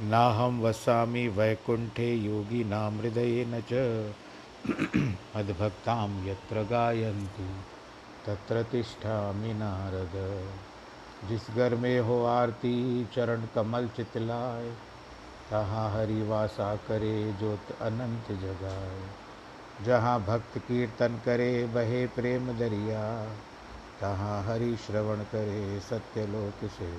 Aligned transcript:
नाहं 0.00 0.60
वसामि 0.60 1.28
वैकुण्ठे 1.28 2.14
योगिनां 2.14 2.98
हृदयेन 2.98 3.60
च। 3.60 3.72
मद्भक्तां 5.36 6.26
यत्र 6.26 6.64
तत्र 8.26 8.66
नारद। 9.54 10.44
जिस 11.28 11.50
घर 11.50 11.74
में 11.74 12.00
हो 12.00 12.24
आरती, 12.24 13.06
चरण 13.14 13.42
कमल 13.54 13.88
चितलाए, 13.88 14.70
तहाँ 15.50 15.92
हरि 15.92 16.22
वासा 16.22 16.76
करे 16.76 17.32
ज्योत 17.32 17.82
अनंत 17.82 18.40
जगाए। 18.40 19.02
जहाँ 19.84 20.24
भक्त 20.24 20.58
कीर्तन 20.58 21.20
करे, 21.24 21.66
बहे 21.66 22.06
प्रेम 22.06 22.58
दरिया, 22.58 23.32
तहाँ 24.00 24.44
हरि 24.44 24.76
श्रवण 24.76 25.16
करे 25.16 25.80
सत्यलोक 25.80 26.70
से 26.70 26.98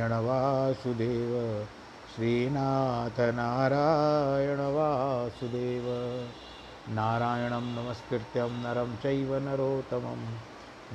वासुदेव 0.00 1.64
श्रीनाथ 2.16 3.20
नारायण 3.20 4.60
वासुदेव 4.60 5.84
नारायणं 6.94 7.62
नमस्कृत्यं 7.62 8.48
नरं 8.48 8.96
चैव 8.96 9.34
नरोत्तमं 9.34 10.34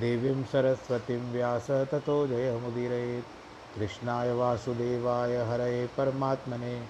देवीं 0.01 0.43
सरस्वतीं 0.43 1.31
व्यास 1.31 1.67
ततो 1.71 2.27
जयमुदीरयेत् 2.27 3.37
कृष्णाय 3.75 4.33
वासुदेवाय 4.33 5.35
हरये 5.37 5.87
परमात्मने। 5.97 6.85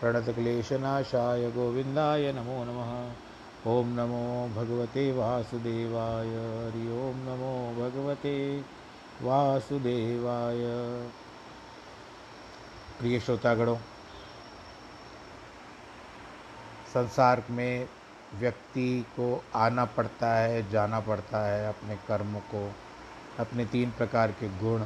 प्रणतक्लेशनाशाय 0.00 1.50
गोविन्दाय 1.50 2.32
नमो 2.32 2.64
नमः। 2.64 3.10
ॐ 3.70 3.84
नमो 3.84 4.48
भगवते 4.56 5.12
वासुदेवाय। 5.12 6.28
हरि 6.28 6.90
ओं 6.90 7.14
नमो 7.14 7.74
भगवते 7.80 8.64
वासुदेवाय। 9.22 10.62
प्रिय 13.02 13.20
श्रोतागणों, 13.20 13.76
संसार 16.94 17.42
में 17.50 17.88
व्यक्ति 18.34 19.06
को 19.10 19.44
आना 19.54 19.84
पड़ता 19.84 20.34
है, 20.34 20.70
जाना 20.70 21.00
पड़ता 21.00 21.46
है 21.46 21.68
अपने 21.68 21.96
कर्म 21.96 22.38
को, 22.38 22.74
अपने 23.38 23.66
तीन 23.66 23.90
प्रकार 23.90 24.32
के 24.32 24.48
गुण, 24.48 24.82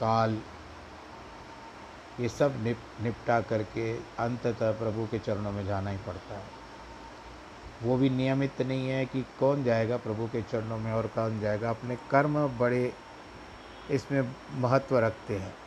काल, 0.00 0.40
ये 2.20 2.28
सब 2.28 2.62
निप, 2.62 2.78
निपटा 3.02 3.40
करके 3.40 3.96
अंततः 3.96 4.72
प्रभु 4.72 5.06
के 5.06 5.18
चरणों 5.18 5.52
में 5.52 5.66
जाना 5.66 5.90
ही 5.90 5.98
पड़ता 5.98 6.34
है। 6.34 6.44
वो 7.82 7.96
भी 7.96 8.10
नियमित 8.10 8.62
नहीं 8.62 8.88
है 8.88 9.06
कि 9.06 9.26
कौन 9.40 9.64
जाएगा 9.64 9.96
प्रभु 9.96 10.26
के 10.26 10.42
चरणों 10.42 10.78
में 10.78 10.92
और 10.92 11.06
कौन 11.06 11.40
जाएगा। 11.40 11.70
अपने 11.70 11.96
कर्म 12.10 12.58
बड़े 12.58 12.94
इसमें 13.90 14.36
महत्व 14.54 14.98
रखते 14.98 15.38
हैं। 15.38 15.59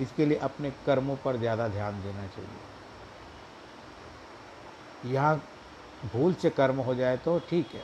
इसके 0.00 0.26
लिए 0.26 0.38
अपने 0.40 0.70
कर्मों 0.86 1.16
पर 1.16 1.36
ज़्यादा 1.38 1.68
ध्यान 1.70 2.02
देना 2.02 2.26
चाहिए। 2.26 2.60
यहाँ 5.06 5.36
भूल 6.06 6.34
से 6.34 6.50
कर्म 6.52 6.80
हो 6.80 6.94
जाए 6.94 7.16
तो 7.18 7.38
ठीक 7.50 7.74
है, 7.74 7.82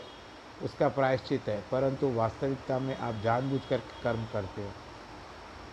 उसका 0.63 0.89
प्रायश्चित 0.91 1.49
है, 1.49 1.61
परंतु 1.73 2.09
वास्तविकता 2.13 2.79
में 2.79 2.97
आप 2.97 3.15
जानबूझकर 3.23 3.79
कर्म 4.03 4.25
करते 4.33 4.63
हो 4.63 4.71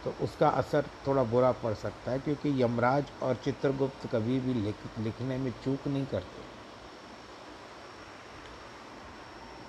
तो 0.04 0.14
उसका 0.24 0.48
असर 0.50 0.86
थोड़ा 1.06 1.24
बुरा 1.26 1.52
पड़ 1.54 1.74
सकता 1.76 2.12
है, 2.12 2.20
क्योंकि 2.20 2.62
यमराज 2.62 3.12
और 3.24 3.36
चित्रगुप्त 3.44 4.08
कभी 4.12 4.40
भी 4.40 4.54
लिख, 4.56 4.76
लिखने 5.00 5.38
में 5.38 5.52
चूक 5.64 5.88
नहीं 5.88 6.06
करते। 6.06 6.42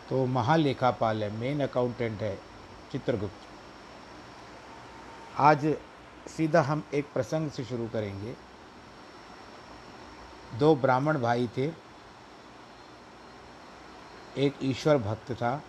तो 0.08 0.24
महालेखापाल 0.28 1.22
है 1.22 1.30
मेन 1.32 1.60
अकाउंटेंट 1.62 2.22
है 2.22 2.38
चित्रगुप्त। 2.92 3.46
आज 5.40 5.66
सीधा 6.28 6.62
हम 6.62 6.82
एक 6.94 7.12
प्रसंग 7.12 7.50
से 7.50 7.64
शुरू 7.64 7.88
करेंगे। 7.88 8.34
दो 10.58 10.76
ब्राह्मण 10.76 11.18
भाई 11.18 11.48
थे। 11.58 11.72
एक 14.38 14.54
ईश्वर 14.62 14.98
भक्त 14.98 15.32
था, 15.32 15.62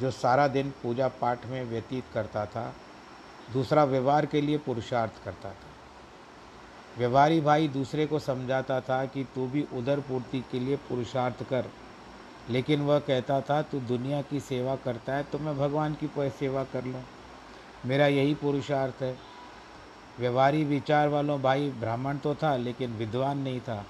जो 0.00 0.10
सारा 0.10 0.48
दिन 0.48 0.72
पूजा 0.82 1.08
पाठ 1.08 1.46
में 1.46 1.64
व्यतीत 1.64 2.04
करता 2.14 2.46
था। 2.46 2.74
दूसरा 3.52 3.84
व्यवहार 3.84 4.26
के 4.26 4.40
लिए 4.40 4.58
पुरुषार्थ 4.58 5.24
करता 5.24 5.50
था। 5.50 5.70
व्यवहारी 6.98 7.40
भाई 7.40 7.68
दूसरे 7.68 8.06
को 8.06 8.18
समझाता 8.18 8.80
था 8.80 9.06
कि 9.06 9.24
तू 9.24 9.46
भी 9.46 9.66
उधर 9.72 10.00
पूर्ति 10.00 10.44
के 10.52 10.60
लिए 10.60 10.76
पुरुषार्थ 10.76 11.48
कर। 11.48 11.70
लेकिन 12.50 12.80
वह 12.80 12.98
कहता 12.98 13.40
था, 13.40 13.62
तू 13.62 13.80
दुनिया 13.80 14.22
की 14.22 14.40
सेवा 14.40 14.76
करता 14.76 15.14
है 15.14 15.22
तो 15.22 15.38
मैं 15.38 15.58
भगवान 15.58 15.94
की 15.94 16.10
सेवा 16.30 16.64
कर 16.64 16.84
लूँ। 16.84 17.02
मेरा 17.86 18.06
यही 18.06 18.34
पुरुषार्थ 18.34 19.02
है। 19.02 19.18
व्यवहारी 20.20 20.64
विचार 20.64 21.08
वालों 21.08 21.40
भाई 21.42 21.70
ब्राह्मण 21.70 22.18
तो 22.18 22.34
था, 22.34 22.56
लेकिन 22.56 22.90
विद्वान 22.90 23.38
नहीं 23.38 23.60
था। 23.60 23.84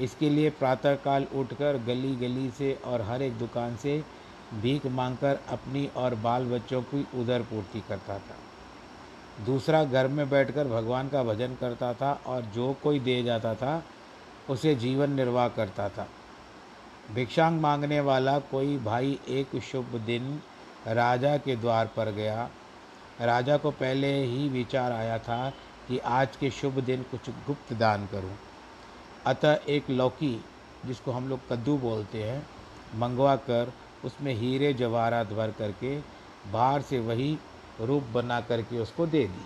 इसके 0.00 0.30
लिए 0.30 0.50
प्रातःकाल 0.50 1.26
उठकर 1.34 1.76
गली 1.76 2.14
गली 2.16 2.50
से 2.50 2.72
और 2.84 3.02
हर 3.02 3.22
एक 3.22 3.38
दुकान 3.38 3.76
से 3.76 4.04
भीख 4.54 4.86
मांगकर 4.86 5.38
अपनी 5.48 5.86
और 5.96 6.14
बाल 6.14 6.44
बच्चों 6.44 6.82
की 6.82 7.06
उधर 7.14 7.42
पूर्ति 7.42 7.82
करता 7.88 8.18
था। 8.18 8.36
दूसरा, 9.44 9.84
घर 9.84 10.08
में 10.08 10.28
बैठकर 10.30 10.68
भगवान 10.68 11.08
का 11.08 11.22
भजन 11.22 11.54
करता 11.60 11.92
था 11.94 12.12
और 12.26 12.42
जो 12.42 12.72
कोई 12.82 13.00
दे 13.00 13.22
जाता 13.22 13.54
था, 13.54 13.82
उसे 14.50 14.74
जीवन 14.74 15.10
निर्वाह 15.10 15.48
करता 15.48 15.88
था। 15.88 16.06
भिक्षांग 17.14 17.60
मांगने 17.60 18.00
वाला 18.00 18.38
कोई 18.38 18.76
भाई 18.78 19.18
एक 19.28 19.60
शुभ 19.62 19.94
दिन 20.06 20.40
राजा 20.86 21.36
के 21.36 21.56
द्वार 21.56 21.86
पर 21.86 22.10
गया 22.10 22.50
राजा 23.20 23.56
को 23.56 23.70
पहले 23.70 24.12
ही 24.24 24.48
विचार 24.48 24.92
आया 24.92 25.18
था 25.18 25.48
कि 25.88 25.98
आज 25.98 26.36
के 26.36 26.50
शुभ 26.50 26.78
दिन 26.80 27.02
कुछ 27.02 27.30
गुप्त 27.46 27.72
दान 27.72 28.06
करूँ। 28.06 28.36
अतः 29.26 29.58
एक 29.68 29.90
लौकी, 29.90 30.44
जिसको 30.86 31.12
हम 31.12 31.28
लोग 31.28 31.40
कद्दू 31.50 31.76
बोलते 31.78 32.22
हैं, 32.22 32.46
मंगवा 32.94 33.36
कर 33.36 33.72
उसमें 34.04 34.34
हीरे 34.34 34.72
जवाहरात 34.74 35.32
भर 35.32 35.50
करके 35.50 35.98
बाहर 36.52 36.82
से 36.82 36.98
वही 37.00 37.38
रूप 37.80 38.02
बना 38.14 38.40
करके 38.40 38.78
उसको 38.78 39.06
दे 39.06 39.24
दी 39.24 39.44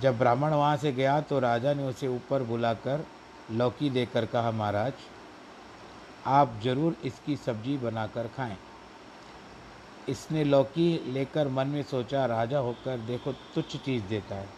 जब 0.00 0.18
ब्राह्मण 0.18 0.50
वहाँ 0.50 0.76
से 0.76 0.92
गया 0.92 1.20
तो 1.20 1.38
राजा 1.38 1.72
ने 1.74 1.82
उसे 1.82 2.08
ऊपर 2.08 2.42
बुलाकर 2.42 3.04
लौकी 3.50 3.90
देकर 3.90 4.26
कहा, 4.26 4.50
महाराज, 4.50 4.92
आप 6.26 6.58
ज़रूर 6.62 6.96
इसकी 7.04 7.36
सब्ज़ी 7.36 7.76
बनाकर 7.78 8.26
खाएँ 8.26 8.56
इसने 10.08 10.44
लौकी 10.44 11.12
लेकर 11.12 11.48
मन 11.48 11.66
में 11.66 11.82
सोचा, 11.82 12.24
राजा 12.26 12.58
होकर 12.58 12.98
देखो 12.98 13.32
तुच्छ 13.54 13.76
चीज़ 13.76 14.02
देता 14.04 14.34
है। 14.34 14.48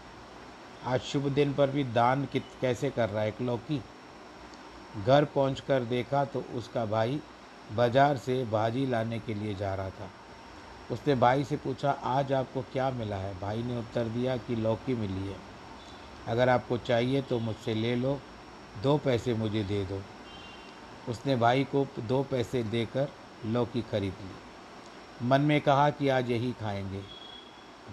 आज 0.87 1.00
शुभ 1.02 1.29
दिन 1.29 1.52
पर 1.52 1.70
भी 1.70 1.85
दान 1.85 2.25
कित, 2.25 2.44
कैसे 2.61 2.91
कर 2.91 3.08
रहा 3.08 3.23
है 3.23 3.29
एक 3.29 3.41
लौकी? 3.41 3.81
घर 5.06 5.25
पहुंचकर 5.25 5.85
देखा 5.85 6.25
तो 6.25 6.44
उसका 6.55 6.85
भाई 6.87 7.20
बाज़ार 7.76 8.17
से 8.17 8.44
भाजी 8.44 8.87
लाने 8.87 9.19
के 9.19 9.35
लिए 9.35 9.55
जा 9.55 9.75
रहा 9.75 9.91
था। 9.91 10.08
उसने 10.91 11.14
भाई 11.14 11.44
से 11.44 11.56
पूछा, 11.56 11.91
आज 11.91 12.32
आपको 12.32 12.62
क्या 12.62 12.91
मिला 12.91 13.17
है? 13.17 13.38
भाई 13.41 13.62
ने 13.62 13.79
उत्तर 13.79 14.05
दिया 14.08 14.37
कि 14.37 14.56
लौकी 14.56 14.94
मिली 14.94 15.29
है। 15.29 15.37
अगर 16.29 16.49
आपको 16.49 16.76
चाहिए 16.79 17.23
तो 17.23 17.38
मुझसे 17.38 17.75
ले 17.75 17.94
लो, 17.96 18.19
दो 18.82 18.96
पैसे 18.99 19.35
मुझे 19.35 19.62
दे 19.64 19.85
दो। 19.85 20.00
उसने 21.08 21.37
भाई 21.37 21.64
को 21.64 21.87
दो 21.99 22.23
पैसे 22.23 22.62
देकर 22.62 23.08
लौकी 23.46 23.82
खरीद 23.82 24.14
ली। 24.23 24.50
मन 25.22 25.40
में 25.40 25.61
कहा 25.61 25.88
कि 25.90 26.08
आज 26.08 26.31
यही 26.31 26.52
खाएँगे। 26.52 27.02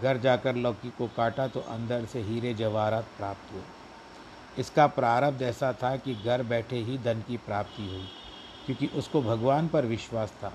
घर 0.02 0.18
जाकर 0.18 0.56
लौकी 0.56 0.90
को 0.90 1.08
काटा 1.08 1.48
तो 1.48 1.60
अंदर 1.60 2.06
से 2.06 2.22
हीरे 2.22 2.54
जवाहरात 2.54 3.08
प्राप्त 3.18 3.52
हुए। 3.54 3.62
इसका 4.58 4.88
प्रारब्ध 4.88 5.42
ऐसा 5.42 5.72
था 5.74 5.96
कि 5.98 6.16
घर 6.16 6.44
बैठे 6.44 6.76
ही 6.76 6.98
धन 6.98 7.24
की 7.28 7.38
प्राप्ति 7.38 7.88
हुई, 7.88 8.08
क्योंकि 8.66 8.88
उसको 8.88 9.22
भगवान 9.22 9.68
पर 9.68 9.86
विश्वास 9.86 10.32
था 10.44 10.54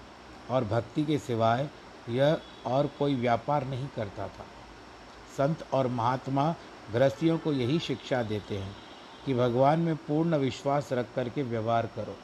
और 0.51 0.65
भक्ति 0.65 1.05
के 1.05 1.19
सिवाय 1.19 1.69
यह 2.09 2.41
और 2.67 2.87
कोई 2.99 3.15
व्यापार 3.15 3.67
नहीं 3.67 3.89
करता 3.89 4.29
था। 4.29 4.45
संत 5.37 5.65
और 5.73 5.87
महात्मा 5.87 6.55
गृहस्थियों 6.93 7.39
को 7.39 7.53
यही 7.53 7.79
शिक्षा 7.79 8.23
देते 8.23 8.59
हैं 8.59 8.77
कि 9.27 9.35
भगवान 9.35 9.81
में 9.81 9.97
पूर्ण 9.97 10.37
विश्वास 10.37 10.93
रख 10.93 11.15
करके 11.15 11.43
व्यवहार 11.43 11.87
करो। 11.87 12.17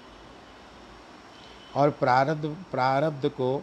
और 1.76 1.90
प्रारब्ध 1.90 2.46
प्रारब्ध 2.70 3.28
को 3.28 3.62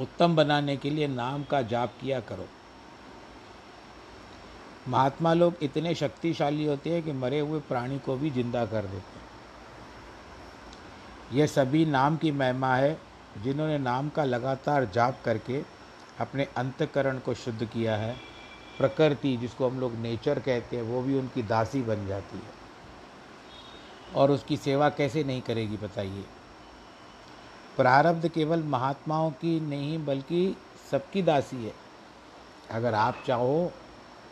उत्तम 0.00 0.36
बनाने 0.36 0.76
के 0.76 0.90
लिए 0.90 1.06
नाम 1.08 1.44
का 1.44 1.62
जाप 1.62 1.92
किया 2.00 2.20
करो। 2.20 2.48
महात्मा 4.88 5.34
लोग 5.34 5.54
इतने 5.62 5.94
शक्तिशाली 5.94 6.64
होते 6.64 6.90
हैं 6.90 7.02
कि 7.02 7.12
मरे 7.12 7.40
हुए 7.40 7.60
प्राणी 7.60 7.98
को 7.98 8.16
भी 8.16 8.30
ज़िंदा 8.30 8.66
कर 8.66 8.82
देते 8.82 8.96
हैं। 8.96 9.28
यह 11.32 11.46
सभी 11.46 11.86
नाम 11.86 12.16
की 12.16 12.32
महिमा 12.32 12.74
है, 12.76 12.98
जिन्होंने 13.42 13.78
नाम 13.78 14.08
का 14.08 14.24
लगातार 14.24 14.84
जाप 14.84 15.18
करके 15.24 15.62
अपने 16.20 16.44
अंतकरण 16.44 17.18
को 17.18 17.34
शुद्ध 17.34 17.64
किया 17.64 17.96
है। 17.96 18.16
प्रकृति, 18.78 19.36
जिसको 19.36 19.68
हम 19.68 19.80
लोग 19.80 19.94
नेचर 19.94 20.38
कहते 20.38 20.76
हैं, 20.76 20.82
वो 20.82 21.02
भी 21.02 21.18
उनकी 21.18 21.42
दासी 21.42 21.82
बन 21.82 22.06
जाती 22.06 22.36
है। 22.36 22.58
और 24.14 24.30
उसकी 24.30 24.56
सेवा 24.56 24.88
कैसे 24.88 25.24
नहीं 25.24 25.42
करेगी, 25.42 25.76
बताइए? 25.76 26.24
प्रारब्ध 27.78 28.28
केवल 28.28 28.62
महात्माओं 28.66 29.30
की 29.32 29.58
नहीं, 29.60 30.04
बल्कि 30.06 30.56
सबकी 30.90 31.22
दासी 31.22 31.56
है। 31.56 31.72
अगर 32.70 32.94
आप 32.94 33.22
चाहो 33.26 33.70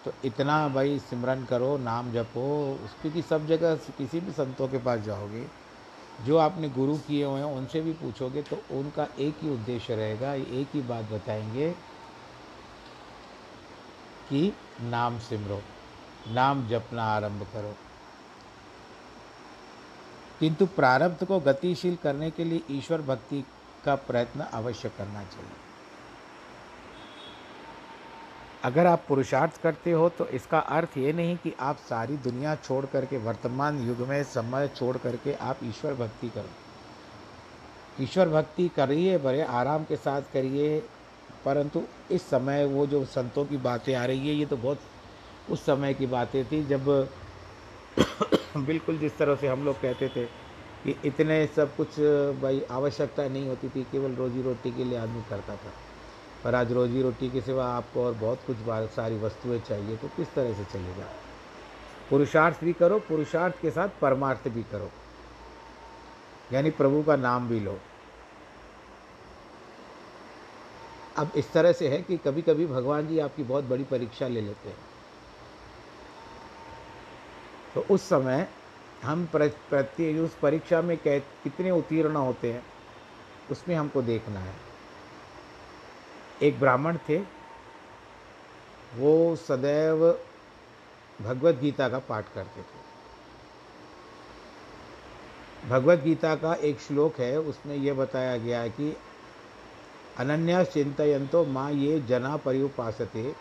तो 0.04 0.12
इतना 0.24 0.56
भाई 0.68 0.98
सिमरन 1.00 1.44
करो, 1.44 1.76
नाम 1.78 2.12
जपो 2.12 2.44
क्योंकि 3.02 3.22
सब 3.22 3.46
जगह 3.46 3.74
किसी 3.98 4.20
भी 4.20 4.32
संतों 4.32 4.68
के 4.68 4.78
पास 4.78 5.00
जाओगे, 5.00 5.46
जो 6.18 6.36
आपने 6.38 6.68
गुरु 6.68 6.96
किए 6.98 7.24
हुए 7.24 7.40
हैं, 7.40 7.56
उनसे 7.56 7.80
भी 7.80 7.92
पूछोगे 7.94 8.42
तो 8.42 8.62
उनका 8.72 9.06
एक 9.18 9.42
ही 9.42 9.50
उद्देश्य 9.50 9.96
रहेगा 9.96 10.34
एक 10.34 10.74
ही 10.74 10.80
बात 10.82 11.04
बताएँगे 11.04 11.70
कि 14.30 14.52
नाम 14.82 15.18
सिमरो, 15.18 15.60
नाम 16.28 16.66
जपना 16.68 17.02
आरंभ 17.06 17.46
करो। 17.54 17.74
किंतु 20.40 20.66
प्रारब्ध 20.66 21.24
को 21.26 21.38
गतिशील 21.40 21.96
करने 21.96 22.30
के 22.30 22.44
लिए 22.44 22.62
ईश्वर 22.70 23.02
भक्ति 23.02 23.44
का 23.84 23.94
प्रयत्न 23.94 24.40
अवश्य 24.40 24.88
करना 24.88 25.22
चाहिए। 25.24 25.64
अगर 28.64 28.86
आप 28.86 29.04
पुरुषार्थ 29.08 29.60
करते 29.62 29.92
हो 29.92 30.08
तो 30.08 30.26
इसका 30.28 30.58
अर्थ 30.58 30.96
ये 30.98 31.12
नहीं 31.12 31.36
कि 31.36 31.52
आप 31.60 31.76
सारी 31.78 32.16
दुनिया 32.18 32.54
छोड़ 32.56 32.84
करके, 32.86 33.18
वर्तमान 33.18 33.78
युग 33.88 33.98
में, 34.08 34.22
समय 34.24 34.68
छोड़ 34.68 34.96
करके 34.96 35.34
आप 35.34 35.58
ईश्वर 35.64 35.94
भक्ति 35.94 36.28
करो। 36.28 38.02
ईश्वर 38.02 38.28
भक्ति 38.28 38.68
करिए, 38.68 39.18
बड़े 39.18 39.42
आराम 39.42 39.84
के 39.84 39.96
साथ 39.96 40.22
करिए, 40.32 40.78
परंतु 41.44 41.82
इस 42.10 42.22
समय 42.22 42.64
वो 42.66 42.86
जो 42.86 43.04
संतों 43.06 43.44
की 43.44 43.56
बातें 43.58 43.94
आ 43.94 44.04
रही 44.04 44.28
है, 44.28 44.34
ये 44.34 44.46
तो 44.46 44.56
बहुत 44.56 44.80
उस 45.50 45.64
समय 45.66 45.94
की 45.94 46.06
बातें 46.06 46.44
थी 46.44 46.64
जब 46.64 47.08
बिल्कुल 48.56 48.98
जिस 48.98 49.18
तरह 49.18 49.36
से 49.36 49.48
हम 49.48 49.64
लोग 49.64 49.80
कहते 49.80 50.08
थे 50.08 50.24
कि 50.84 51.00
इतने 51.04 51.46
सब 51.46 51.76
कुछ, 51.76 51.88
भाई, 52.42 52.62
आवश्यकता 52.70 53.28
नहीं 53.28 53.48
होती 53.48 53.68
थी, 53.68 53.84
केवल 53.84 54.14
रोजी 54.14 54.42
रोटी 54.42 54.72
के 54.72 54.84
लिए 54.84 54.98
आदमी 54.98 55.22
करता 55.30 55.56
था। 55.56 55.72
पर 56.44 56.54
आज 56.54 56.72
रोजी 56.72 57.02
रोटी 57.02 57.30
के 57.30 57.40
सिवा 57.40 57.66
आपको 57.66 58.04
और 58.04 58.12
बहुत 58.12 58.40
कुछ 58.46 58.56
सारी 58.90 59.18
वस्तुएँ 59.18 59.60
चाहिए 59.60 59.96
तो 59.96 60.08
किस 60.08 60.34
तरह 60.34 60.54
से 60.54 60.64
चलेगा? 60.64 61.06
पुरुषार्थ 62.10 62.64
भी 62.64 62.72
करो, 62.72 62.98
पुरुषार्थ 62.98 63.60
के 63.62 63.70
साथ 63.70 63.88
परमार्थ 64.00 64.48
भी 64.48 64.62
करो। 64.62 64.90
यानी 66.52 66.70
प्रभु 66.70 67.02
का 67.02 67.16
नाम 67.16 67.48
भी 67.48 67.60
लो। 67.60 67.78
अब 71.16 71.30
इस 71.36 71.52
तरह 71.52 71.72
से 71.72 71.88
है 71.88 72.02
कि 72.02 72.16
कभी 72.16 72.42
कभी 72.42 72.66
भगवान 72.66 73.08
जी 73.08 73.18
आपकी 73.18 73.42
बहुत 73.42 73.64
बड़ी 73.64 73.84
परीक्षा 73.84 74.28
ले 74.28 74.40
लेते 74.40 74.68
हैं। 74.68 74.76
तो 77.76 77.86
उस 77.90 78.08
समय 78.08 78.48
हम 79.02 79.28
प्रति, 79.34 80.18
उस 80.18 80.38
परीक्षा 80.38 80.82
में 80.82 80.98
कै, 80.98 81.20
कितने 81.20 81.70
उत्तीर्ण 81.70 82.16
होते 82.16 82.52
हैं, 82.52 82.62
उसमें 83.50 83.76
हमको 83.76 84.02
देखना 84.02 84.40
है। 84.40 84.54
एक 86.42 86.60
ब्राह्मण 86.60 86.96
थे, 86.96 87.18
वो 88.96 89.36
सदैव 89.36 90.18
भगवत 91.22 91.54
गीता 91.54 91.88
का 91.88 91.98
पाठ 91.98 92.24
करते 92.34 92.62
थे। 92.62 92.86
भगवत 95.68 95.98
गीता 95.98 96.34
का 96.34 96.54
एक 96.54 96.80
श्लोक 96.80 97.20
है, 97.20 97.40
उसमें 97.40 97.76
यह 97.76 97.94
बताया 97.94 98.36
गया 98.36 98.60
है 98.60 98.70
कि, 98.70 98.96
अनन्या 100.18 100.64
चिंतयंतो 100.64 101.44
माँ 101.44 101.72
ये 101.72 102.00
जना 102.00 102.36
पर्युपासते 102.36 103.34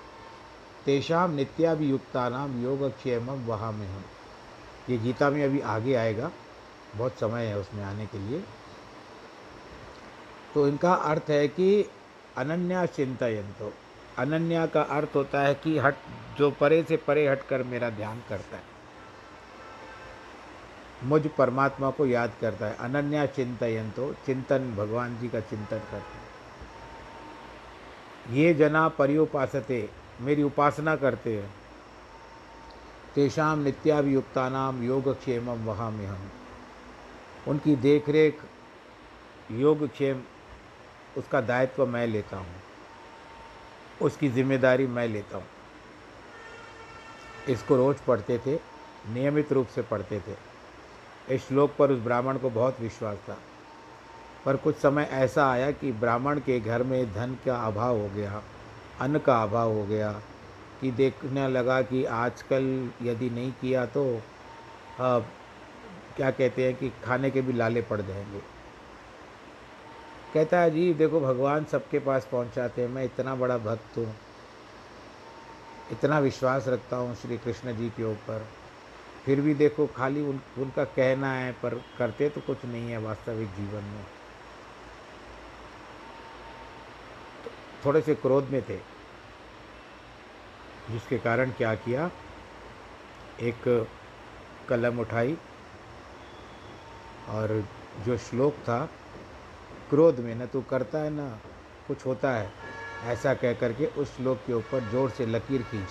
तेषाम 0.86 1.32
नित्याभियुक्ता 1.32 2.46
योगक्षेम 2.46 3.30
वहाँ 3.30 3.72
में 3.72 3.88
हम 3.88 4.04
ये 4.90 4.98
गीता 4.98 5.30
में 5.30 5.44
अभी 5.44 5.60
आगे 5.60 5.96
आएगा। 5.96 6.32
बहुत 6.96 7.12
समय 7.12 7.46
है 7.46 7.58
उसमें 7.58 7.84
आने 7.84 8.06
के 8.06 8.18
लिए। 8.18 8.44
तो 10.54 10.68
इनका 10.68 10.94
अर्थ 10.94 11.24
है 11.30 11.48
कि 11.48 11.90
अनन्या 12.38 12.86
चिंतयंतो 12.86 13.74
अनन्या 14.18 14.66
का 14.66 14.82
अर्थ 14.82 15.10
होता 15.16 15.42
है 15.42 15.56
कि 15.56 15.78
हट, 15.78 15.96
जो 16.38 16.52
परे 16.52 16.84
से 16.84 16.98
परे 16.98 17.28
हटकर 17.28 17.64
मेरा 17.64 17.90
ध्यान 17.90 18.22
करता 18.30 18.58
है। 18.58 18.64
मुझ 21.04 21.28
परमात्मा 21.38 21.90
को 21.90 22.06
याद 22.06 22.32
करता 22.42 22.66
है। 22.66 22.76
अनन्या 22.76 23.26
चिंतयंतो 23.26 24.14
चिंतन 24.26 24.76
भगवान 24.76 25.20
जी 25.20 25.30
का 25.30 25.40
चिंतन 25.40 25.78
करते 25.78 26.18
हैं। 26.18 26.26
ये 28.38 28.54
जना 28.54 28.88
पर्युपासते 28.88 29.90
मेरी 30.22 30.44
उपासना 30.44 30.96
करते 30.96 31.42
हैं। 31.42 31.54
तेषाम 33.16 33.60
नित्याभियुक्ता 33.60 34.50
नाम 34.50 34.84
योगक्षेम 34.84 35.44
में 35.44 36.08
हम 36.08 36.32
उनकी 37.48 37.76
देखरेख, 37.76 38.42
योगक्षेम, 39.52 40.22
उसका 41.18 41.42
दायित्व 41.42 41.86
मैं 41.86 42.08
लेता 42.08 42.38
हूँ। 42.38 42.56
उसकी 44.02 44.30
ज़िम्मेदारी 44.30 44.88
मैं 44.88 45.08
लेता 45.08 45.38
हूँ। 45.38 45.46
इसको 47.50 47.76
रोज़ 47.76 47.98
पढ़ते 48.08 48.38
थे, 48.38 48.56
नियमित 49.14 49.52
रूप 49.52 49.68
से 49.68 49.82
पढ़ते 49.82 50.20
थे। 50.20 50.36
इस 51.36 51.48
श्लोक 51.48 51.76
पर 51.80 51.92
उस 51.92 52.00
ब्राह्मण 52.00 52.38
को 52.38 52.50
बहुत 52.50 52.80
विश्वास 52.82 53.18
था। 53.18 53.38
पर 54.46 54.56
कुछ 54.56 54.76
समय 54.76 55.10
ऐसा 55.12 55.52
आया 55.52 55.72
कि 55.72 55.92
ब्राह्मण 55.92 56.40
के 56.40 56.60
घर 56.60 56.84
में 56.84 57.14
धन 57.14 57.38
का 57.46 57.56
अभाव 57.56 57.98
हो 57.98 58.10
गया, 58.10 58.44
अन्न 59.00 59.20
का 59.20 59.44
अभाव 59.44 59.72
हो 59.72 59.86
गया 59.86 60.22
कि 60.82 60.92
देखने 60.92 61.48
लगा 61.48 61.82
कि 61.82 62.04
आजकल 62.06 62.90
यदि 63.02 63.30
नहीं 63.30 63.52
किया 63.52 63.86
तो 63.86 64.06
आ, 65.02 65.20
क्या 66.18 66.32
कहते 66.32 66.66
हैं 66.66 66.76
कि 66.76 66.90
खाने 67.04 67.32
के 67.32 67.42
भी 67.42 67.54
लाले 67.54 67.82
पड़ 67.82 68.02
जाएँगे। 68.02 68.40
कहता 70.34 70.60
है 70.60 70.72
जी 70.72 70.94
देखो 70.94 71.20
भगवान 71.20 71.66
सबके 71.66 72.00
पास 72.00 72.28
पहुंचाते 72.32 72.82
हैं। 72.82 72.90
मैं 72.90 73.04
इतना 73.04 73.36
बड़ा 73.36 73.58
भक्त 73.58 73.98
हूँ। 73.98 74.16
इतना 75.92 76.20
विश्वास 76.20 76.68
रखता 76.68 76.98
हूँ 76.98 77.16
श्री 77.16 77.38
कृष्ण 77.38 77.76
जी 77.78 77.90
के 77.90 78.04
ऊपर। 78.04 78.46
फिर 79.26 79.42
भी 79.42 79.54
देखो 79.54 79.88
खाली 79.88 80.22
उन 80.22 80.42
उनका 80.58 80.84
कहना 80.84 81.32
है 81.34 81.52
पर 81.52 81.82
करते 81.98 82.30
तो 82.30 82.42
कुछ 82.42 82.66
नहीं 82.66 82.92
है 82.92 82.98
वास्तविक 82.98 83.48
जीवन 83.48 83.84
में। 83.84 84.04
तो 87.44 87.52
थोड़े 87.86 88.02
से 88.02 88.16
क्रोध 88.16 88.50
में 88.50 88.62
थे। 88.62 88.95
जिसके 90.92 91.18
कारण 91.20 91.52
क्या 91.52 91.74
किया? 91.78 92.10
एक 93.42 93.88
कलम 94.70 95.00
उठाई 95.00 95.38
और 97.30 97.64
जो 98.06 98.18
श्लोक 98.18 98.54
था, 98.60 98.86
क्रोध 99.90 100.20
में, 100.20 100.36
न 100.36 100.46
तू 100.46 100.62
करता 100.62 101.00
है, 101.00 101.10
ना 101.10 101.28
कुछ 101.88 102.06
होता 102.06 102.32
है, 102.32 102.52
ऐसा 103.06 103.34
कह 103.34 103.54
करके 103.54 103.86
उस 103.86 104.16
श्लोक 104.18 104.38
के 104.48 104.54
ऊपर 104.54 104.90
ज़ोर 104.92 105.10
से 105.10 105.26
लकीर 105.26 105.62
खींच 105.62 105.90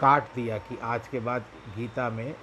काट 0.00 0.34
दिया 0.34 0.58
कि 0.58 0.78
आज 0.82 1.08
के 1.08 1.20
बाद 1.20 1.44
गीता 1.76 2.08
में, 2.10 2.34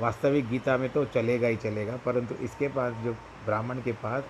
वास्तविक 0.00 0.48
गीता 0.48 0.76
में 0.76 0.88
तो 0.90 1.04
चलेगा 1.04 1.48
ही 1.48 1.56
चलेगा, 1.56 1.96
परंतु 1.96 2.34
इसके 2.44 2.68
पास 2.68 2.94
जो 3.04 3.12
ब्राह्मण 3.44 3.82
के 3.82 3.92
पास 4.02 4.24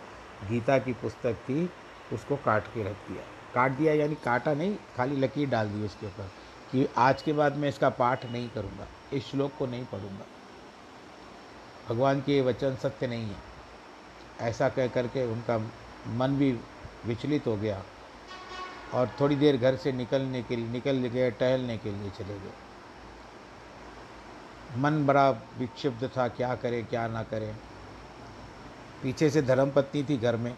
गीता 0.48 0.78
की 0.78 0.92
पुस्तक 0.92 1.34
थी, 1.48 1.70
उसको 2.12 2.36
काट 2.36 2.66
के 2.74 2.82
रख 2.82 3.08
दिया। 3.08 3.22
काट 3.56 3.72
दिया, 3.72 3.92
यानी 3.94 4.14
काटा 4.14 4.52
नहीं, 4.54 4.76
खाली 4.96 5.16
लकीर 5.16 5.48
डाल 5.48 5.68
दी 5.68 5.84
उसके 5.84 6.06
ऊपर 6.06 6.30
कि 6.72 6.86
आज 6.98 7.22
के 7.22 7.32
बाद 7.32 7.56
मैं 7.56 7.68
इसका 7.68 7.88
पाठ 7.90 8.24
नहीं 8.26 8.48
करूँगा, 8.48 8.86
इस 9.12 9.26
श्लोक 9.26 9.52
को 9.58 9.66
नहीं 9.66 9.84
पढ़ूँगा। 9.84 10.24
भगवान 11.88 12.20
के 12.20 12.40
वचन 12.40 12.76
सत्य 12.76 13.06
नहीं 13.06 13.26
है। 13.26 13.36
ऐसा 14.40 14.68
कह 14.68 14.86
करके 14.88 15.24
उनका 15.24 15.58
मन 16.16 16.36
भी 16.36 16.50
विचलित 17.06 17.46
हो 17.46 17.56
गया 17.56 17.82
और 18.94 19.10
थोड़ी 19.20 19.36
देर 19.36 19.56
घर 19.56 19.76
से 19.76 19.92
निकलने 19.92 20.42
के 20.42 20.56
लिए, 20.56 20.68
निकल 20.68 20.96
गए, 21.06 21.30
टहलने 21.30 21.76
के 21.78 21.90
लिए 21.90 22.10
चले 22.10 22.34
गए। 22.34 22.52
मन 24.78 25.04
बड़ा 25.06 25.30
विक्षिप्त 25.58 26.04
था, 26.16 26.28
क्या 26.28 26.54
करे, 26.54 26.82
क्या 26.82 27.06
ना 27.08 27.22
करें। 27.22 27.54
पीछे 29.02 29.30
से 29.30 29.42
धर्मपत्नी 29.42 30.02
थी 30.02 30.16
घर 30.16 30.36
में। 30.36 30.54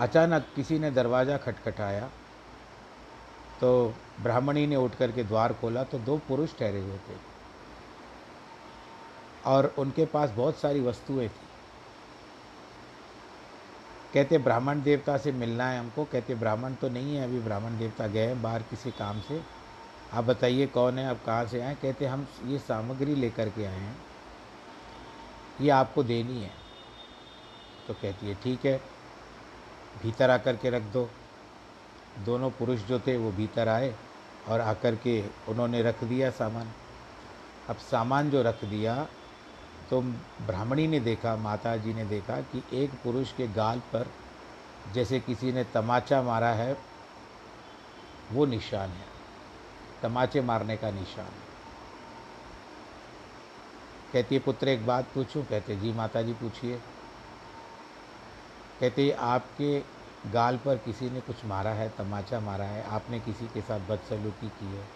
अचानक 0.00 0.46
किसी 0.56 0.78
ने 0.78 0.90
दरवाज़ा 0.90 1.36
खटखटाया 1.36 2.08
तो 3.60 3.94
ब्राह्मणी 4.22 4.66
ने 4.66 4.76
उठ 4.76 4.94
करके 4.94 5.24
द्वार 5.24 5.52
खोला 5.52 5.82
तो 5.84 5.98
दो 5.98 6.16
पुरुष 6.18 6.56
ठहरे 6.58 6.80
हुए 6.80 6.98
थे। 6.98 7.16
और 9.46 9.74
उनके 9.78 10.04
पास 10.04 10.30
बहुत 10.30 10.56
सारी 10.56 10.80
वस्तुएँ 10.80 11.28
थी। 11.28 11.46
कहते, 14.14 14.38
ब्राह्मण 14.38 14.82
देवता 14.82 15.16
से 15.18 15.32
मिलना 15.32 15.68
है 15.68 15.78
हमको। 15.78 16.04
कहते, 16.04 16.34
ब्राह्मण 16.34 16.74
तो 16.74 16.88
नहीं 16.88 17.16
है, 17.16 17.24
अभी 17.24 17.40
ब्राह्मण 17.40 17.78
देवता 17.78 18.06
गए 18.06 18.26
हैं 18.26 18.42
बाहर 18.42 18.62
किसी 18.62 18.90
काम 18.90 19.20
से। 19.20 19.40
आप 20.12 20.24
बताइए 20.24 20.66
कौन 20.66 20.98
है, 20.98 21.06
आप 21.06 21.24
कहाँ 21.26 21.46
से 21.46 21.60
आए 21.60 21.74
कहते, 21.74 22.06
हम 22.06 22.26
ये 22.44 22.58
सामग्री 22.58 23.14
लेकर 23.14 23.48
के 23.48 23.64
आए 23.64 23.78
हैं। 23.78 23.96
ये 25.60 25.70
आपको 25.70 26.02
देनी 26.02 26.42
है। 26.42 26.52
तो 27.88 27.94
कहती 27.94 28.28
है, 28.28 28.34
ठीक 28.34 28.66
है। 28.66 28.80
भीतर 30.02 30.30
आकर 30.30 30.56
के 30.56 30.70
रख 30.70 30.82
दो। 30.82 31.08
दोनों 32.18 32.50
पुरुष 32.50 32.80
जो 32.80 32.98
थे, 32.98 33.16
वो 33.16 33.30
भीतर 33.32 33.68
आए 33.68 33.94
और 34.48 34.60
आकर 34.60 34.96
के 34.96 35.24
उन्होंने 35.48 35.82
रख 35.82 36.04
दिया 36.04 36.30
सामान। 36.30 36.72
अब 37.70 37.76
सामान 37.76 38.30
जो 38.30 38.42
रख 38.42 38.64
दिया 38.64 39.06
तो 39.90 40.00
ब्राह्मणी 40.46 40.86
ने 40.86 41.00
देखा 41.00 41.36
माता 41.36 41.76
जी 41.76 41.94
ने 41.94 42.04
देखा 42.04 42.40
कि 42.40 42.62
एक 42.72 42.90
पुरुष 43.04 43.32
के 43.32 43.48
गाल 43.48 43.78
पर 43.78 44.10
जैसे 44.92 45.20
किसी 45.20 45.52
ने 45.52 45.64
तमाचा 45.64 46.22
मारा 46.22 46.48
है, 46.48 46.76
वो 48.32 48.46
निशान 48.46 48.88
है। 48.88 49.06
तमाचे 50.02 50.40
मारने 50.40 50.76
का 50.76 50.90
निशान 50.90 51.24
है। 51.24 51.48
कहती 54.12 54.34
है, 54.34 54.40
पुत्र, 54.40 54.68
एक 54.68 54.86
बात 54.86 55.06
पूछूँ? 55.14 55.44
कहते, 55.44 55.76
जी 55.76 55.92
माता 55.92 56.22
जी 56.22 56.32
पूछिए। 56.32 56.80
कहते 58.80 59.10
आपके 59.10 59.82
गाल 60.26 60.56
पर 60.56 60.76
किसी 60.76 61.10
ने 61.10 61.20
कुछ 61.20 61.44
मारा 61.44 61.70
है, 61.70 61.88
तमाचा 61.88 62.40
मारा 62.40 62.64
है, 62.64 62.84
आपने 62.84 63.20
किसी 63.20 63.46
के 63.48 63.60
साथ 63.60 63.80
बदसलूकी 63.80 64.48
की 64.48 64.66
है, 64.66 64.88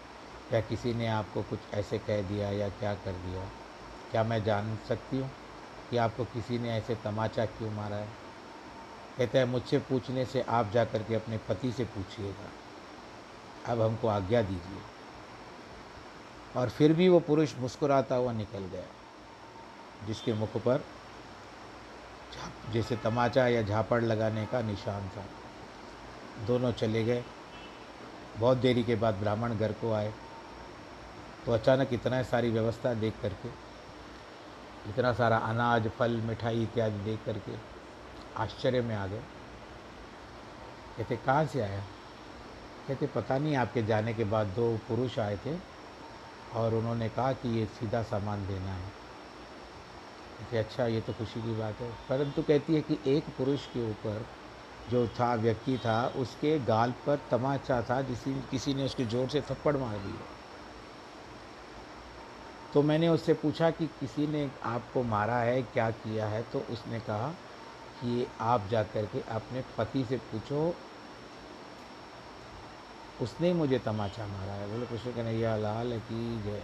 या 0.53 0.61
किसी 0.61 0.95
ने 0.95 1.07
आपको 1.07 1.43
कुछ 1.43 1.59
ऐसे 1.75 1.99
कह 1.99 2.23
दिया 2.23 2.51
या 2.51 2.69
क्या 2.69 2.95
कर 2.95 3.13
दिया, 3.13 3.49
क्या 4.11 4.25
मैं 4.25 4.45
जान 4.45 4.79
सकती 4.89 5.19
हूँ 5.19 5.31
कि 5.91 5.97
आपको 5.97 6.25
किसी 6.25 6.59
ने 6.59 6.71
ऐसे 6.71 6.95
तमाचा 6.95 7.45
क्यों 7.45 7.71
मारा 7.71 7.97
है? 7.97 8.09
कहते 9.19 9.39
हैं, 9.39 9.45
मुझसे 9.45 9.79
पूछने 9.79 10.25
से 10.25 10.43
आप 10.43 10.71
जा 10.71 10.85
कर 10.85 11.03
के 11.03 11.15
अपने 11.15 11.39
पति 11.39 11.73
से 11.73 11.85
पूछिएगा। 11.85 12.51
अब 13.73 13.81
हमको 13.81 14.09
आज्ञा 14.09 14.43
दीजिए। 14.43 14.83
और 16.57 16.69
फिर 16.69 16.93
भी 16.93 17.09
वो 17.09 17.21
पुरुष 17.21 17.59
मुस्कुराता 17.59 18.15
हुआ 18.15 18.33
निकल 18.33 18.59
गया, 18.59 18.85
जिसके 20.07 20.33
मुख 20.33 20.57
पर 20.57 20.85
जैसे 22.73 22.97
तमाचा 22.97 23.47
या 23.49 23.63
झापड़ 23.63 24.03
लगाने 24.03 24.47
का 24.47 24.61
निशान 24.63 25.09
था। 25.09 25.25
दोनों 26.47 26.73
चले 26.73 27.05
गए। 27.05 27.25
बहुत 28.37 28.59
देरी 28.59 28.85
के 28.85 28.95
बाद 28.95 29.15
ब्राह्मण 29.15 29.55
घर 29.55 29.73
को 29.73 29.93
आए। 29.93 30.13
तो 31.47 31.53
अचानक 31.53 31.93
इतना 31.93 32.23
सारी 32.23 32.51
व्यवस्था 32.51 32.95
देख 32.95 33.15
करके, 33.23 33.49
इतना 34.91 35.13
सारा 35.13 35.37
अनाज, 35.39 35.89
फल, 35.89 36.11
मिठाई 36.11 36.63
इत्यादि 36.63 36.99
देख 36.99 37.25
करके 37.27 37.57
आश्चर्य 38.37 38.81
में 38.81 38.97
आ 38.97 39.07
गए। 39.07 39.23
कहते, 40.99 41.17
कहाँ 41.17 41.45
से 41.47 41.61
आया? 41.61 41.83
कहते, 42.89 43.07
पता 43.07 43.39
नहीं, 43.39 43.57
आपके 43.57 43.83
जाने 43.83 44.15
के 44.15 44.25
बाद 44.25 44.47
दो 44.47 44.77
पुरुष 44.89 45.19
आए 45.19 45.37
थे 45.37 45.57
और 46.55 46.75
उन्होंने 46.75 47.09
कहा 47.09 47.33
कि 47.33 47.59
ये 47.59 47.67
सीधा 47.67 48.03
सामान 48.03 48.47
देना 48.47 48.73
है। 48.73 49.02
कि 50.51 50.57
अच्छा 50.57 50.87
ये 50.87 51.01
तो 51.01 51.13
खुशी 51.13 51.43
की 51.43 51.55
बात 51.55 51.81
है। 51.81 51.91
परंतु 52.09 52.43
कहती 52.43 52.75
है 52.75 52.81
कि 52.83 52.99
एक 53.07 53.25
पुरुष 53.39 53.67
के 53.67 53.91
ऊपर 53.91 54.27
जो 54.91 55.07
था, 55.09 55.35
व्यक्ति 55.35 55.77
था, 55.79 56.07
उसके 56.17 56.59
गाल 56.59 56.95
पर 57.07 57.27
तमाचा 57.31 57.81
था, 57.83 58.01
जिसी, 58.03 58.35
किसी 58.51 58.75
ने 58.75 58.85
उसके 58.85 59.05
ज़ोर 59.05 59.29
से 59.29 59.41
थप्पड़ 59.41 59.77
मार 59.77 59.99
दिया 59.99 60.41
तो 62.73 62.83
मैंने 62.83 63.09
उससे 63.09 63.35
पूछा 63.35 63.71
कि 63.71 63.87
किसी 64.01 64.27
ने 64.27 64.51
आपको 64.65 65.03
मारा 65.03 65.39
है, 65.39 65.63
क्या 65.63 65.91
किया 65.91 66.27
है? 66.27 66.43
तो 66.43 66.59
उसने 66.71 67.01
कहा 67.01 67.29
कि 68.01 68.27
आप 68.41 68.69
जा 68.69 68.83
कर 68.83 69.07
के 69.07 69.21
अपने 69.31 69.65
पति 69.79 70.05
से 70.05 70.17
पूछो, 70.17 70.75
उसने 73.21 73.53
मुझे 73.53 73.79
तमाचा 73.79 74.27
मारा 74.27 74.53
है? 74.53 74.71
बोले 74.71 74.87
कृष्ण 74.87 75.13
कन्हैया 75.13 75.57
लाल 75.57 75.99
की 76.01 76.43
जय। 76.43 76.63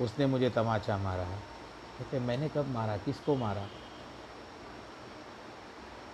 उसने 0.00 0.26
मुझे 0.26 0.50
तमाचा 0.50 0.98
मारा 0.98 1.22
है। 1.22 1.49
कहते, 2.00 2.18
मैंने 2.18 2.48
कब 2.48 2.68
मारा? 2.68 2.96
किसको 2.96 3.36
मारा? 3.36 3.66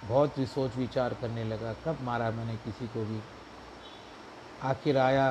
बहुत 0.05 0.39
सोच 0.39 0.77
विचार 0.77 1.15
करने 1.15 1.45
लगा, 1.45 1.73
कब 1.73 1.99
मारा 2.03 2.31
मैंने 2.31 2.57
किसी 2.57 2.87
को 2.87 3.05
भी? 3.05 3.21
आखिर 4.63 4.99
आया, 4.99 5.31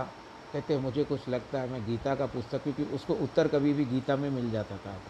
कहते, 0.53 0.77
मुझे 0.77 1.03
कुछ 1.03 1.29
लगता 1.29 1.59
है, 1.59 1.69
मैं 1.69 1.85
गीता 1.85 2.15
का 2.15 2.25
पुस्तक, 2.25 2.63
क्योंकि 2.63 2.83
उसको 2.83 3.13
उत्तर 3.13 3.47
कभी 3.47 3.73
भी 3.73 3.85
गीता 3.85 4.15
में 4.15 4.29
मिल 4.29 4.51
जाता 4.51 4.77
था। 4.77 5.01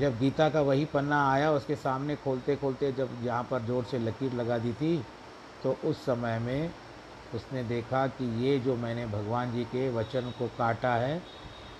जब 0.00 0.18
गीता 0.18 0.48
का 0.50 0.60
वही 0.60 0.84
पन्ना 0.84 1.32
आया, 1.32 1.50
उसके 1.50 1.76
सामने 1.76 2.16
खोलते 2.16 2.56
खोलते 2.56 2.92
जब 2.92 3.10
यहाँ 3.22 3.48
पर 3.50 3.62
ज़ोर 3.62 3.84
से 3.84 3.98
लकीर 3.98 4.32
लगा 4.32 4.58
दी 4.58 4.72
थी 4.72 5.04
तो 5.62 5.76
उस 5.84 6.04
समय 6.04 6.38
में 6.38 6.70
उसने 7.34 7.64
देखा 7.64 8.06
कि 8.06 8.24
ये 8.44 8.58
जो 8.58 8.76
मैंने 8.76 9.06
भगवान 9.06 9.52
जी 9.52 9.64
के 9.64 9.88
वचन 9.90 10.30
को 10.38 10.48
काटा 10.58 10.94
है 10.94 11.22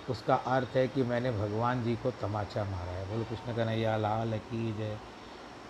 उसका 0.09 0.35
अर्थ 0.35 0.75
है 0.75 0.87
कि 0.87 1.03
मैंने 1.03 1.31
भगवान 1.31 1.83
जी 1.83 1.95
को 1.95 2.11
तमाचा 2.11 2.63
मारा 2.63 2.91
है। 2.91 3.05
बोलो 3.09 3.23
कृष्ण 3.25 3.53
कन्हैया 3.55 3.97
लाल 3.97 4.37
की 4.39 4.73
जय। 4.73 4.97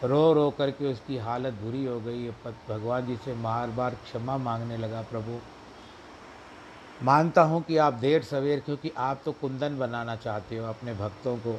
रो 0.03 0.33
रो 0.33 0.49
करके 0.51 0.91
उसकी 0.91 1.17
हालत 1.17 1.53
बुरी 1.53 1.85
हो 1.85 1.99
गई। 1.99 2.23
है 2.23 2.31
भगवान 2.69 3.05
जी 3.05 3.15
से 3.15 3.33
बार 3.33 3.69
बार 3.69 3.95
क्षमा 3.95 4.37
मांगने 4.37 4.77
लगा, 4.77 5.01
प्रभु। 5.01 5.39
मानता 7.01 7.41
हूँ 7.43 7.61
कि 7.63 7.77
आप 7.77 7.93
देर 7.93 8.23
सवेर, 8.23 8.59
क्योंकि 8.59 8.91
आप 8.97 9.21
तो 9.25 9.31
कुंदन 9.31 9.77
बनाना 9.77 10.15
चाहते 10.15 10.57
हो 10.57 10.65
अपने 10.65 10.93
भक्तों 10.93 11.37
को। 11.37 11.53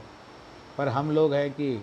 पर 0.79 0.89
हम 0.89 1.11
लोग 1.11 1.35
हैं 1.35 1.51
कि 1.51 1.83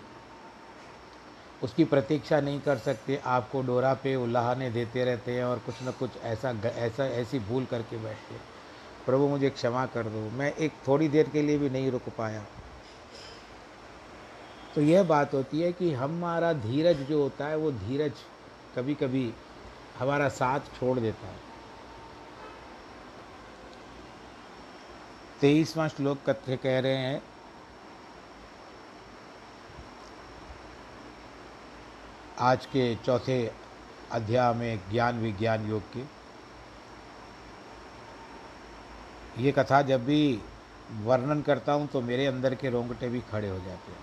उसकी 1.62 1.84
प्रतीक्षा 1.84 2.40
नहीं 2.40 2.60
कर 2.60 2.78
सकते। 2.78 3.20
आपको 3.26 3.60
डोरा 3.62 3.92
पे 3.94 4.14
उल्लाहने 4.16 4.70
देते 4.70 5.04
रहते 5.04 5.32
हैं 5.32 5.44
और 5.44 5.58
कुछ 5.58 5.82
न 5.82 5.92
कुछ 5.92 6.16
ऐसा 6.16 6.50
ऐसा, 6.66 7.06
ऐसी 7.06 7.38
भूल 7.38 7.64
करके 7.64 7.98
बैठते 7.98 8.34
प्रभु 9.06 9.28
मुझे 9.28 9.50
क्षमा 9.50 9.86
कर 9.86 10.02
दो, 10.02 10.30
मैं 10.30 10.52
एक 10.52 10.72
थोड़ी 10.88 11.08
देर 11.08 11.28
के 11.28 11.42
लिए 11.42 11.58
भी 11.58 11.70
नहीं 11.70 11.90
रुक 11.90 12.08
पाया। 12.08 12.44
तो 14.74 14.80
यह 14.80 15.02
बात 15.02 15.34
होती 15.34 15.60
है 15.60 15.72
कि 15.72 15.92
हमारा 15.92 16.52
धीरज 16.52 16.96
जो 16.96 17.22
होता 17.22 17.46
है, 17.46 17.56
वो 17.56 17.72
धीरज 17.72 18.12
कभी 18.76 18.94
कभी 18.94 19.32
हमारा 19.98 20.28
साथ 20.28 20.60
छोड़ 20.78 20.98
देता 20.98 21.26
है। 21.26 21.38
तेईसवां 25.40 25.88
श्लोक 25.88 26.18
कथ्य 26.26 26.56
कह 26.56 26.78
रहे 26.80 26.96
हैं, 26.96 27.22
आज 32.38 32.66
के 32.66 32.94
चौथे 32.96 33.52
अध्याय 34.12 34.54
में 34.54 34.90
ज्ञान 34.90 35.20
विज्ञान 35.20 35.68
योग 35.68 35.82
के। 35.92 36.13
ये 39.38 39.52
कथा 39.52 39.80
जब 39.82 40.04
भी 40.04 40.40
वर्णन 41.02 41.40
करता 41.42 41.72
हूँ 41.72 41.86
तो 41.86 42.00
मेरे 42.00 42.26
अंदर 42.26 42.54
के 42.54 42.70
रोंगटे 42.70 43.08
भी 43.08 43.20
खड़े 43.20 43.48
हो 43.48 43.56
जाते 43.56 43.92
हैं। 43.92 43.98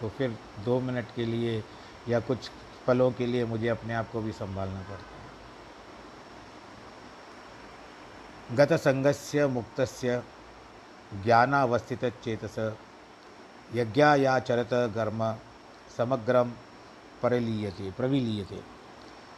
तो 0.00 0.08
फिर 0.08 0.36
दो 0.64 0.80
मिनट 0.80 1.06
के 1.16 1.24
लिए 1.24 1.62
या 2.08 2.20
कुछ 2.20 2.50
पलों 2.86 3.10
के 3.12 3.26
लिए 3.26 3.44
मुझे 3.44 3.68
अपने 3.68 3.94
आप 3.94 4.10
को 4.10 4.20
भी 4.20 4.32
संभालना 4.32 4.80
पड़ता 4.80 4.94
है। 4.94 5.22
गत 8.56 8.72
संगस्य 8.72 9.46
मुक्तस्य 9.46 10.22
ज्ञानावस्थित 11.14 12.04
चेतस 12.24 12.56
यज्ञायाचरत 13.74 14.74
गर्म 14.94 15.20
समग्रम 15.96 16.50
परिलीयते, 17.22 17.90
प्रविलीयते। 17.90 18.60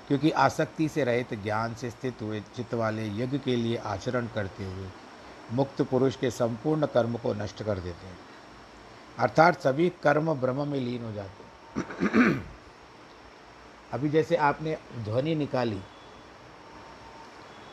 क्योंकि 0.08 0.30
आसक्ति 0.30 0.88
से 0.88 1.04
रहित 1.04 1.34
ज्ञान 1.42 1.74
से 1.74 1.90
स्थित 1.90 2.22
हुए 2.22 2.40
चित्त 2.56 2.74
वाले 2.74 3.06
यज्ञ 3.14 3.38
के 3.38 3.56
लिए 3.56 3.76
आचरण 3.86 4.26
करते 4.26 4.64
हुए 4.64 4.88
मुक्त 5.52 5.82
पुरुष 5.82 6.16
के 6.16 6.30
संपूर्ण 6.30 6.86
कर्म 6.86 7.16
को 7.16 7.34
नष्ट 7.34 7.62
कर 7.62 7.78
देते 7.78 8.06
हैं। 8.06 8.18
अर्थात 9.18 9.60
सभी 9.60 9.92
कर्म 10.02 10.34
ब्रह्म 10.34 10.68
में 10.68 10.80
लीन 10.80 11.04
हो 11.04 11.12
जाते 11.12 11.44
हैं। 11.80 12.42
अभी 13.92 14.08
जैसे 14.08 14.36
आपने 14.36 14.78
ध्वनि 14.98 15.34
निकाली, 15.34 15.80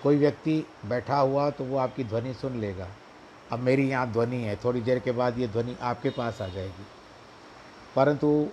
कोई 0.04 0.18
व्यक्ति 0.18 0.66
बैठा 0.86 1.18
हुआ 1.18 1.50
तो 1.50 1.64
वो 1.64 1.78
आपकी 1.78 2.04
ध्वनि 2.04 2.34
सुन 2.34 2.60
लेगा। 2.60 2.88
अब 3.52 3.60
मेरी 3.60 3.90
यहाँ 3.90 4.12
ध्वनि 4.12 4.38
है, 4.38 4.56
थोड़ी 4.56 4.82
देर 4.82 5.00
के 5.00 5.12
बाद 5.12 5.40
ये 5.40 5.48
ध्वनि 5.48 5.78
आपके 5.82 6.10
पास 6.10 6.42
आ 6.42 6.48
जाएगी। 6.48 6.86
परंतु 7.96 8.48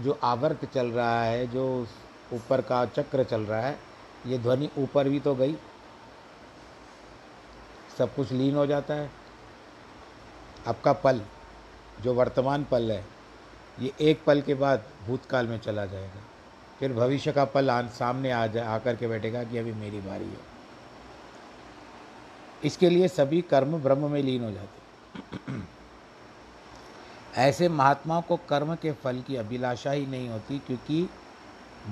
जो 0.00 0.18
आवर्त 0.22 0.64
चल 0.64 0.86
रहा 0.86 1.24
है, 1.24 1.46
जो 1.46 1.86
ऊपर 2.32 2.60
का 2.60 2.86
चक्र 2.86 3.24
चल 3.24 3.40
रहा 3.40 3.60
है, 3.60 3.78
ये 4.26 4.38
ध्वनि 4.38 4.70
ऊपर 4.78 5.08
भी 5.08 5.20
तो 5.20 5.34
गई 5.34 5.56
सब 7.98 8.14
कुछ 8.14 8.32
लीन 8.32 8.56
हो 8.56 8.66
जाता 8.66 8.94
है। 8.94 9.10
आपका 10.66 10.92
पल, 10.92 11.20
जो 12.02 12.14
वर्तमान 12.14 12.64
पल 12.64 12.90
है, 12.92 13.04
ये 13.80 13.92
एक 14.00 14.24
पल 14.24 14.40
के 14.40 14.54
बाद 14.54 14.84
भूतकाल 15.06 15.46
में 15.46 15.58
चला 15.58 15.86
जाएगा। 15.86 16.22
फिर 16.78 16.92
भविष्य 16.92 17.32
का 17.32 17.44
पल 17.44 17.70
आन, 17.70 17.88
सामने 17.88 18.30
आ 18.30 18.46
जा, 18.46 18.64
आकर 18.66 18.96
के 18.96 19.06
बैठेगा 19.06 19.44
कि 19.44 19.58
अभी 19.58 19.72
मेरी 19.72 20.00
बारी 20.00 20.24
है। 20.24 20.50
इसके 22.64 22.90
लिए 22.90 23.08
सभी 23.08 23.40
कर्म 23.42 23.78
ब्रह्म 23.78 24.10
में 24.10 24.22
लीन 24.22 24.44
हो 24.44 24.50
जाते 24.50 24.80
ऐसे 27.36 27.68
महात्माओं 27.68 28.22
को 28.22 28.36
कर्म 28.48 28.74
के 28.74 28.92
फल 28.92 29.20
की 29.20 29.36
अभिलाषा 29.36 29.90
ही 29.90 30.06
नहीं 30.06 30.28
होती, 30.28 30.58
क्योंकि 30.58 31.08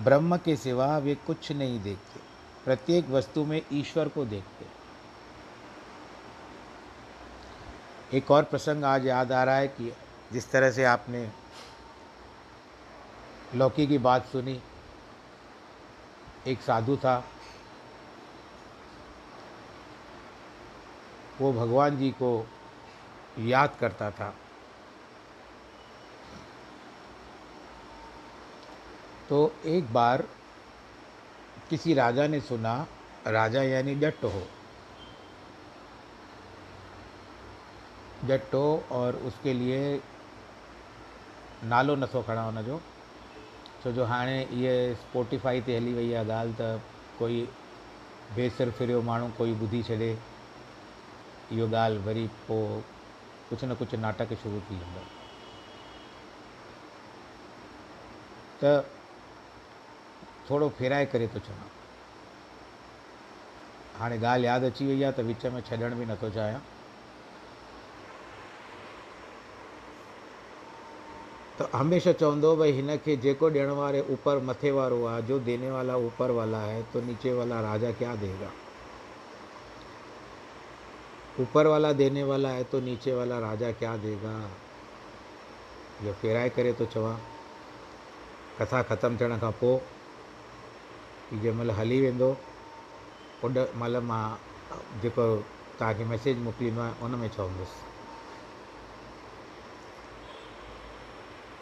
ब्रह्म 0.04 0.36
के 0.36 0.56
सिवा 0.56 0.96
वे 0.98 1.14
कुछ 1.26 1.50
नहीं 1.52 1.80
देखते। 1.82 2.20
प्रत्येक 2.64 3.08
वस्तु 3.10 3.44
में 3.44 3.60
ईश्वर 3.72 4.08
को 4.08 4.24
देखते 4.24 4.64
एक 8.14 8.30
और 8.30 8.44
प्रसंग 8.44 8.84
आज 8.84 9.06
याद 9.06 9.32
आ 9.32 9.44
रहा 9.44 9.56
है 9.56 9.68
कि 9.68 9.92
जिस 10.32 10.50
तरह 10.50 10.70
से 10.70 10.84
आपने 10.84 11.30
लौकी 13.54 13.86
की 13.86 13.98
बात 13.98 14.26
सुनी, 14.26 14.60
एक 16.46 16.60
साधु 16.60 16.96
था, 16.96 17.24
वो 21.40 21.52
भगवान 21.52 21.96
जी 21.96 22.10
को 22.10 22.46
याद 23.38 23.76
करता 23.80 24.10
था। 24.10 24.34
तो 29.28 29.54
एक 29.64 29.92
बार 29.92 30.24
किसी 31.70 31.94
राजा 31.94 32.26
ने 32.26 32.40
सुना, 32.40 32.86
राजा 33.26 33.62
यानी 33.62 33.94
डट 33.94 34.24
हो 34.24 34.46
हो 38.54 38.86
और 38.92 39.16
उसके 39.30 39.52
लिए 39.54 40.00
नालो 41.70 41.94
नथो 41.96 42.22
खड़ा 42.22 42.42
होना 42.42 42.62
जो 42.62 42.80
छो 43.82 43.92
जो 43.92 44.04
हाणे 44.04 44.40
इहे 44.42 44.74
स्पोटिफाई 45.02 45.60
ते 45.66 45.76
हली 45.76 45.94
वई 45.94 46.12
आहे 46.12 46.24
ॻाल्हि 46.30 46.54
त 46.60 46.80
कोई 47.18 47.40
बेसिर 48.36 48.70
फिरियो 48.78 49.00
माण्हू 49.02 49.28
कोई 49.38 49.52
ॿुधी 49.66 49.82
छॾे, 49.88 50.10
इहो 51.52 51.66
ॻाल्हि 51.76 51.98
वरी 52.06 52.26
पोइ 52.48 52.82
कुझु 53.50 53.66
न 53.66 53.74
कुझु 53.82 53.96
नाटक 54.06 54.34
शुरू 54.42 54.60
थी 54.70 54.78
वेंदो। 54.78 55.04
त 58.62 58.84
थोरो 60.48 60.68
फेराए 60.78 61.06
करे 61.14 61.28
थो 61.34 61.38
चवां। 61.48 61.68
हाणे 63.98 64.16
ॻाल्हि 64.26 64.46
यादि 64.46 64.66
अची 64.66 64.86
वई 64.86 65.02
आहे 65.02 65.12
त 65.18 65.26
विच 65.30 65.46
में 65.54 65.60
छॾण 65.70 65.94
बि 65.98 66.04
नथो 66.12 66.30
चाहियाँ। 66.30 66.62
त 71.60 71.68
हमेशह 71.74 72.12
चवंदो 72.12 72.54
भई 72.56 72.72
हिन 72.72 72.96
खे 73.04 73.16
जेको 73.22 73.48
ॾियण 73.50 73.70
वारे 73.78 74.00
ऊपर 74.10 74.38
मथे 74.44 74.70
वारो 74.72 75.04
आहे, 75.04 75.22
जो 75.22 75.38
देने 75.38 75.70
वाला 75.70 75.96
ऊपर 75.96 76.30
वाला 76.30 76.60
है 76.60 76.82
तो 76.92 77.00
नीचे 77.00 77.32
वाला 77.32 77.60
राजा 77.60 77.90
क्या 78.00 78.14
देगा? 78.16 78.50
ऊपर 81.40 81.66
वाला 81.66 81.92
देने 82.00 82.22
वाला 82.24 82.48
है 82.50 82.64
तो 82.72 82.80
नीचे 82.80 83.12
वाला 83.14 83.38
राजा 83.38 83.70
क्या 83.72 83.96
देगा? 83.96 84.32
इहो 86.02 86.12
फेराए 86.22 86.48
करे 86.56 86.72
थो 86.80 86.84
चवां। 86.94 87.14
कथा 88.60 88.82
ख़तमु 88.88 89.20
थियण 89.20 89.38
खां 89.38 89.52
पोइ 89.60 89.78
जंहिं 91.32 91.52
महिल 91.58 91.70
हली 91.70 92.00
वेंदो 92.00 92.30
ओॾ 93.44 93.48
महिल 93.50 93.96
माँ 94.08 94.24
जेको 95.02 95.24
तव्हांखे 95.78 96.04
मैसेज 96.04 96.42
मोकिलींदो 96.44 96.80
आहियाँ, 96.80 96.98
उन 97.02 97.14
में 97.20 97.28
चवंदुसि। 97.28 97.89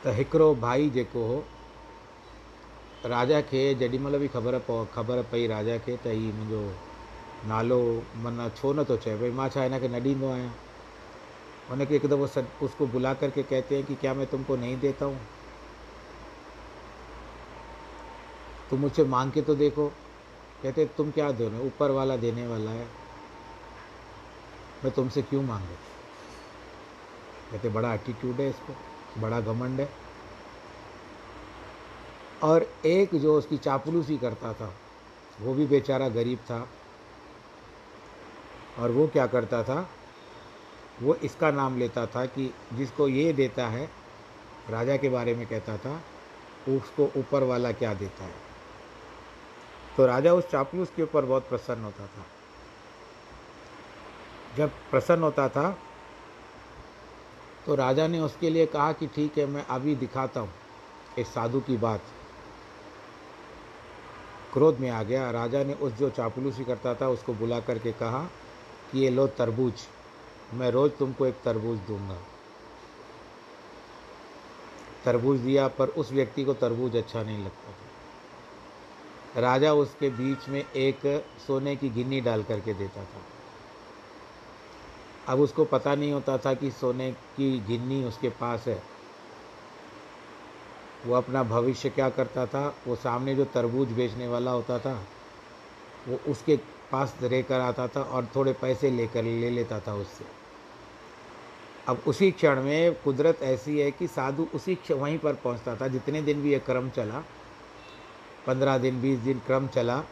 त 0.05 0.15
हिकिड़ो 0.17 0.55
भाई 0.55 0.91
जेको 0.91 1.25
हो, 1.27 1.45
राजा 3.07 3.41
खे 3.51 3.63
जेॾी 3.75 3.99
महिल 3.99 4.19
बि 4.19 4.29
ख़बर 4.29 4.59
ख़बर 4.95 5.23
पई 5.33 5.47
राजा 5.47 5.79
खे 5.79 5.97
त 5.97 6.07
हीउ 6.07 6.35
मुंहिंजो 6.35 6.63
नालो 7.49 7.81
माना 8.23 8.49
छो 8.49 8.73
नथो 8.73 8.97
चए, 8.97 9.17
भई 9.17 9.31
माँ 9.31 9.49
छा 9.49 9.63
हिन 9.63 9.75
न 9.75 10.01
ॾींदो 10.07 10.31
आहियाँ? 10.31 10.55
हिकु 11.91 12.09
दफ़ो 12.09 12.43
उसको 12.67 12.87
बुला 12.87 13.13
करके 13.15 13.43
कहते 13.43 13.77
हैं 13.77 13.85
कि 13.87 13.95
क्या 13.95 14.15
मैं 14.15 14.27
तुमको 14.27 14.57
नहीं 14.57 14.77
देता 14.81 15.05
हूँ? 15.05 15.21
तुम 18.71 18.81
मुझसे 18.81 19.05
मांग 19.05 19.33
के 19.33 19.43
तो 19.43 19.55
देखो। 19.55 19.89
कहते 20.63 20.87
तुम 20.97 21.11
क्या 21.11 21.31
दो 21.33 21.49
ऊपर 21.67 21.91
वाला 21.91 22.17
देने 22.17 22.47
वाला 22.47 22.71
है। 22.71 22.89
मैं 24.85 24.93
तुमसे 24.93 25.23
क्यों 25.23 25.43
मांगू? 25.43 25.75
कहते 27.53 27.69
बड़ा 27.69 27.95
एटीट्यूड 27.95 28.41
है 28.41 28.49
इसको। 28.51 28.88
बड़ा 29.21 29.41
घमंड 29.41 29.81
है। 29.81 29.89
और 32.43 32.73
एक 32.85 33.15
जो 33.15 33.39
उसकी 33.39 33.57
चापलूसी 33.57 34.19
करता 34.19 34.53
था, 34.53 34.75
वो 35.41 35.55
भी 35.55 35.67
बेचारा 35.67 36.09
गरीब 36.09 36.39
था। 36.39 36.69
और 38.79 38.91
वो 38.91 39.07
क्या 39.07 39.27
करता 39.27 39.63
था, 39.63 39.91
वो 41.03 41.15
इसका 41.15 41.51
नाम 41.51 41.79
लेता 41.79 42.07
था 42.07 42.27
कि 42.27 42.55
जिसको 42.73 43.09
ये 43.09 43.33
देता 43.33 43.67
है, 43.67 43.91
राजा 44.71 44.97
के 44.97 45.09
बारे 45.09 45.35
में 45.35 45.47
कहता 45.47 45.77
था, 45.77 46.03
उसको 46.77 47.11
ऊपर 47.17 47.43
वाला 47.43 47.73
क्या 47.73 47.95
देता 47.95 48.25
है? 48.25 48.35
तो 49.97 50.07
राजा 50.07 50.35
उस 50.35 50.51
चापलूस 50.51 50.93
के 50.97 51.03
ऊपर 51.03 51.25
बहुत 51.25 51.49
प्रसन्न 51.49 51.85
होता 51.85 52.07
था। 52.07 52.27
जब 54.57 54.71
प्रसन्न 54.91 55.23
होता 55.23 55.49
था 55.49 55.79
तो 57.69 57.75
राजा 57.75 58.07
ने 58.07 58.21
उसके 58.21 58.51
लिए 58.51 58.67
कहा 58.67 58.93
कि 58.93 59.07
ठीक 59.07 59.39
है, 59.39 59.47
मैं 59.47 59.65
अभी 59.65 59.95
दिखाता 59.95 60.41
हूँ 60.41 60.51
इस 61.19 61.29
साधु 61.29 61.61
की 61.61 61.77
बात। 61.77 62.03
क्रोध 64.53 64.79
में 64.79 64.91
आ 64.91 65.03
गया। 65.03 65.31
राजा 65.31 65.65
ने 65.65 65.75
उस 65.75 65.93
जो 65.93 66.11
चापलूसी 66.11 66.65
करता 66.65 66.95
था, 66.95 67.09
उसको 67.09 67.35
बुला 67.35 67.61
करके 67.61 67.93
कहा 67.93 68.29
कि 68.93 68.99
ये 68.99 69.11
लो 69.11 69.27
तरबूज, 69.27 69.75
मैं 70.55 70.71
रोज़ 70.71 70.93
तुमको 70.93 71.27
एक 71.27 71.43
तरबूज 71.45 71.79
दूँगा। 71.79 72.19
तरबूज 75.05 75.41
दिया, 75.41 75.69
पर 75.69 75.89
उस 75.89 76.13
व्यक्ति 76.13 76.45
को 76.45 76.55
तरबूज 76.55 76.97
अच्छा 76.97 77.23
नहीं 77.23 77.45
लगता 77.45 77.73
था। 77.73 79.41
राजा 79.41 79.75
उसके 79.75 80.11
बीच 80.11 80.49
में 80.49 80.65
एक 80.73 81.27
सोने 81.47 81.77
की 81.77 81.91
गिन्नी 81.91 82.21
डाल 82.21 82.43
करके 82.43 82.75
देता 82.75 83.05
था। 83.05 83.23
अब 85.29 85.41
उसको 85.41 85.65
पता 85.65 85.95
नहीं 85.95 86.13
होता 86.13 86.39
था 86.39 86.55
कि 86.55 86.71
सोने 86.71 87.13
की 87.13 87.61
गिन्नी 87.61 88.05
उसके 88.05 88.29
पास 88.29 88.65
है। 88.69 88.83
वो 91.07 91.15
अपना 91.15 91.43
भविष्य 91.43 91.91
क्या 91.91 92.11
करता 92.11 92.47
था? 92.47 92.77
वो 92.87 92.97
सामने 92.97 93.35
जो 93.35 93.45
तरबूज 93.45 93.89
बेचने 93.89 94.29
वाला 94.29 94.51
होता 94.51 94.79
था, 94.79 95.05
वो 96.09 96.21
उसके 96.29 96.57
पास 96.93 97.17
रहकर 97.23 97.61
आता 97.61 97.89
था 97.89 98.03
और 98.03 98.29
थोड़े 98.37 98.53
पैसे 98.53 98.91
लेकर 98.91 99.23
ले 99.23 99.51
लेता 99.51 99.81
था 99.81 99.95
उससे। 99.95 100.25
अब 101.89 102.03
उसी 102.07 102.31
क्षण 102.31 102.63
में 102.63 102.95
कुदरत 102.95 103.43
ऐसी 103.43 103.79
है 103.81 103.91
कि 103.91 104.09
साधु 104.09 104.47
उसी 104.55 104.75
क्षण 104.75 104.95
वहीं 104.95 105.19
पर 105.19 105.35
पहुँचता 105.35 105.77
था। 105.77 105.89
जितने 105.89 106.23
दिन 106.23 106.43
भी 106.43 106.53
ये 106.53 106.59
क्रम 106.59 106.91
चला, 106.91 107.23
पंद्रह 108.47 108.79
दिन, 108.79 109.01
बीस 109.03 109.19
दिन 109.19 109.39
क्रम 109.39 109.69
चला 109.69 110.05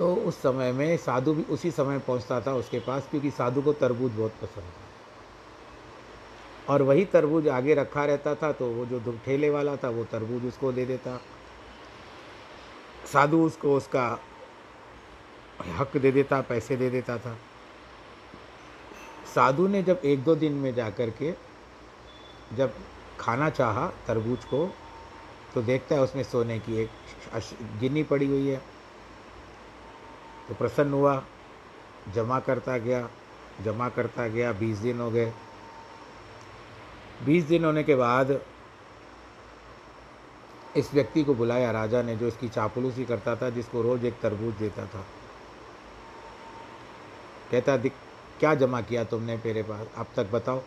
तो 0.00 0.14
उस 0.16 0.36
समय 0.42 0.72
में 0.72 0.96
साधु 0.96 1.32
भी 1.34 1.42
उसी 1.44 1.70
समय 1.70 1.98
पहुँचता 1.98 2.40
था 2.40 2.54
उसके 2.54 2.78
पास, 2.80 3.06
क्योंकि 3.10 3.30
साधु 3.30 3.62
को 3.62 3.72
तरबूज 3.72 4.12
बहुत 4.12 4.32
पसंद 4.42 4.64
था। 4.64 4.88
और 6.72 6.82
वही 6.82 7.04
तरबूज 7.04 7.48
आगे 7.48 7.74
रखा 7.74 8.04
रहता 8.04 8.34
था 8.34 8.52
तो 8.52 8.66
वो 8.66 8.86
जो 8.86 9.18
ठेले 9.24 9.50
वाला 9.50 9.76
था, 9.76 9.88
वो 9.88 10.04
तरबूज 10.04 10.46
उसको 10.46 10.72
दे 10.72 10.84
देता। 10.86 11.20
साधु 13.12 13.42
उसको 13.42 13.76
उसका 13.76 14.18
हक 15.78 15.96
दे 15.96 16.12
देता, 16.12 16.40
पैसे 16.40 16.76
दे 16.76 16.90
देता 16.90 17.18
था। 17.18 17.36
साधु 19.34 19.68
ने 19.68 19.82
जब 19.82 20.00
एक 20.04 20.24
दो 20.24 20.34
दिन 20.36 20.52
में 20.52 20.74
जा 20.74 20.90
कर 20.90 21.10
के 21.22 21.34
जब 22.56 22.72
खाना 23.20 23.50
चाहा 23.50 23.86
तरबूज 24.06 24.44
को 24.44 24.68
तो 25.54 25.62
देखता 25.62 25.94
है 25.94 26.00
उसमें 26.02 26.22
सोने 26.22 26.58
की 26.58 26.76
एक 26.82 26.90
गिन्नी 27.80 28.02
पड़ी 28.02 28.26
हुई 28.26 28.48
है। 28.48 28.60
तो 30.50 30.56
प्रसन्न 30.56 30.92
हुआ, 30.92 31.24
जमा 32.14 32.40
करता 32.40 32.78
गया, 32.78 33.08
जमा 33.64 33.88
करता 33.88 34.28
गया, 34.28 34.52
बीस 34.52 34.78
दिन 34.78 35.00
हो 35.00 35.10
गए। 35.10 35.32
बीस 37.24 37.44
दिन 37.44 37.64
होने 37.64 37.82
के 37.82 37.94
बाद 37.94 38.40
इस 40.76 40.94
व्यक्ति 40.94 41.24
को 41.24 41.34
बुलाया 41.34 41.70
राजा 41.70 42.02
ने, 42.02 42.16
जो 42.16 42.28
इसकी 42.28 42.48
चापलूसी 42.48 43.04
करता 43.04 43.36
था, 43.36 43.50
जिसको 43.50 43.82
रोज़ 43.82 44.06
एक 44.06 44.20
तरबूज 44.20 44.54
देता 44.54 44.86
था। 44.86 45.06
कहता 47.50 47.76
दिख 47.76 47.92
क्या 48.38 48.54
जमा 48.54 48.80
किया 48.80 49.04
तुमने 49.04 49.36
मेरे 49.36 49.62
पास? 49.62 49.86
अब 49.96 50.06
तक 50.16 50.30
बताओ। 50.30 50.58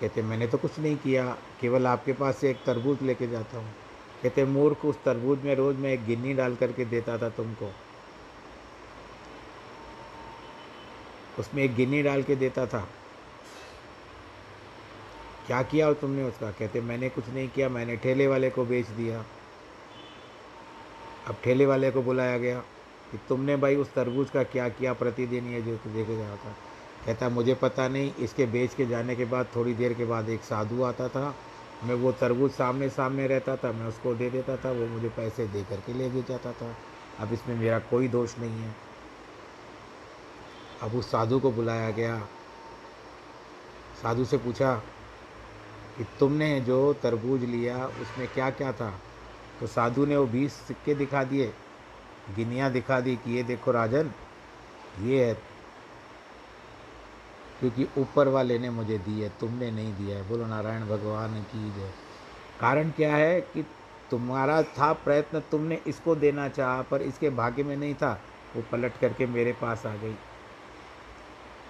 कहते, 0.00 0.22
मैंने 0.22 0.46
तो 0.46 0.58
कुछ 0.58 0.78
नहीं 0.78 0.96
किया, 0.96 1.36
केवल 1.60 1.86
आपके 1.86 2.12
पास 2.12 2.36
से 2.36 2.50
एक 2.50 2.64
तरबूज 2.64 3.02
लेके 3.02 3.26
जाता 3.26 3.58
हूँ। 3.58 3.74
कहते, 4.22 4.44
मूर्ख, 4.44 4.84
उस 4.84 4.96
तरबूज 5.04 5.38
में 5.38 5.54
रोज़ 5.54 5.76
मैं 5.76 5.90
एक 5.90 6.06
गिन्नी 6.06 6.34
डाल 6.34 6.56
करके 6.56 6.84
देता 6.84 7.18
था 7.18 7.28
तुमको। 7.28 7.72
उसमें 11.38 11.62
एक 11.62 11.74
गिन्नी 11.74 12.02
डाल 12.02 12.22
के 12.22 12.36
देता 12.36 12.66
था। 12.66 12.88
क्या 15.46 15.62
किया 15.62 15.92
तुमने 15.92 16.22
उसका? 16.22 16.50
कहते, 16.50 16.80
मैंने 16.80 17.08
कुछ 17.08 17.28
नहीं 17.28 17.48
किया, 17.48 17.68
मैंने 17.68 17.96
ठेले 17.96 18.26
वाले 18.26 18.50
को 18.50 18.64
बेच 18.64 18.86
दिया। 18.86 19.24
अब 21.28 21.36
ठेले 21.44 21.66
वाले 21.66 21.90
को 21.90 22.02
बुलाया 22.02 22.38
गया 22.38 22.58
कि, 23.12 23.20
तुमने 23.28 23.56
भाई 23.56 23.76
उस 23.76 23.94
तरबूज 23.94 24.30
का 24.30 24.42
क्या 24.42 24.68
किया 24.68 24.92
प्रतिदिन 24.92 25.44
ये 25.46 25.62
जो 25.62 25.76
देखे 25.76 26.16
जाता 26.16 26.50
था? 26.50 26.56
कहता, 27.06 27.28
मुझे 27.28 27.54
पता 27.54 27.88
नहीं, 27.88 28.14
इसके 28.14 28.46
बेच 28.46 28.74
के 28.74 28.86
जाने 28.86 29.16
के 29.16 29.24
बाद, 29.24 29.46
थोड़ी 29.56 29.74
देर 29.74 29.94
के 29.94 30.04
बाद 30.04 30.28
एक 30.28 30.40
साधु 30.40 30.82
आता 30.82 31.08
था, 31.08 31.34
मैं 31.84 31.94
वो 31.94 32.12
तरबूज 32.12 32.50
सामने 32.50 32.88
सामने 32.88 33.26
रहता 33.26 33.56
था, 33.56 33.72
मैं 33.72 33.86
उसको 33.86 34.14
दे 34.14 34.30
देता 34.30 34.56
था, 34.56 34.70
वो 34.70 34.86
मुझे 34.86 35.08
पैसे 35.08 35.46
दे 35.46 35.62
करके 35.62 35.92
ले 35.92 36.10
दे 36.10 36.22
जाता 36.22 36.52
था। 36.52 36.76
अब 37.18 37.32
इसमें 37.32 37.56
मेरा 37.56 37.78
कोई 37.78 38.08
दोष 38.08 38.38
नहीं 38.38 38.60
है। 38.62 38.85
अब 40.82 40.94
उस 40.94 41.10
साधु 41.10 41.40
को 41.40 41.52
बुलाया 41.52 41.90
गया। 41.90 42.20
साधु 44.02 44.24
से 44.24 44.38
पूछा 44.38 44.76
कि 45.98 46.06
तुमने 46.20 46.60
जो 46.60 46.92
तरबूज 46.92 47.44
लिया, 47.44 47.86
उसमें 47.86 48.28
क्या 48.28 48.50
क्या 48.50 48.72
था? 48.72 48.94
तो 49.60 49.66
साधु 49.66 50.06
ने 50.06 50.16
वो 50.16 50.26
बीस 50.26 50.52
सिक्के 50.52 50.94
दिखा 50.94 51.24
दिए, 51.24 51.52
गिनिया 52.36 52.68
दिखा 52.68 53.00
दी 53.00 53.16
कि 53.16 53.36
ये 53.36 53.42
देखो 53.42 53.70
राजन, 53.70 54.10
ये 55.00 55.24
है। 55.24 55.34
क्योंकि 57.60 57.88
ऊपर 57.98 58.28
वाले 58.28 58.58
ने 58.58 58.70
मुझे 58.70 58.98
दी 58.98 59.20
है, 59.20 59.28
तुमने 59.28 59.70
नहीं 59.70 59.94
दिया 59.94 60.16
है। 60.16 60.28
बोलो, 60.28 60.46
नारायण 60.46 60.82
भगवान 60.82 61.42
की 61.42 61.70
जय। 61.70 61.90
कारण 62.60 62.90
क्या 62.90 63.16
है 63.16 63.40
कि 63.40 63.66
तुम्हारा 64.10 64.62
था 64.62 64.92
प्रयत्न, 64.92 65.40
तुमने 65.40 65.82
इसको 65.86 66.14
देना 66.14 66.48
चाहा, 66.48 66.82
पर 66.82 67.02
इसके 67.02 67.30
भाग्य 67.30 67.62
में 67.62 67.76
नहीं 67.76 67.94
था। 67.94 68.20
वो 68.56 68.64
पलट 68.72 68.98
करके 69.00 69.26
मेरे 69.26 69.52
पास 69.52 69.86
आ 69.86 69.94
गई। 69.94 70.14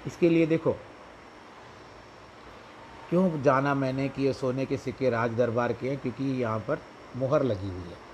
इसके 0.07 0.29
लिए 0.29 0.47
देखो, 0.47 0.73
क्यों 3.11 3.42
जाना 3.42 3.75
मैंने 3.75 4.09
कि 4.09 4.23
ये 4.23 4.33
सोने 4.33 4.64
के 4.66 4.77
सिक्के 4.77 5.11
राज 5.11 5.35
दरबार 5.35 5.73
के 5.73 5.88
हैं? 5.88 5.99
क्योंकि 5.99 6.25
यहाँ 6.42 6.59
पर 6.59 6.79
मुहर 7.16 7.42
लगी 7.42 7.69
हुई 7.69 7.90
है। 7.90 8.05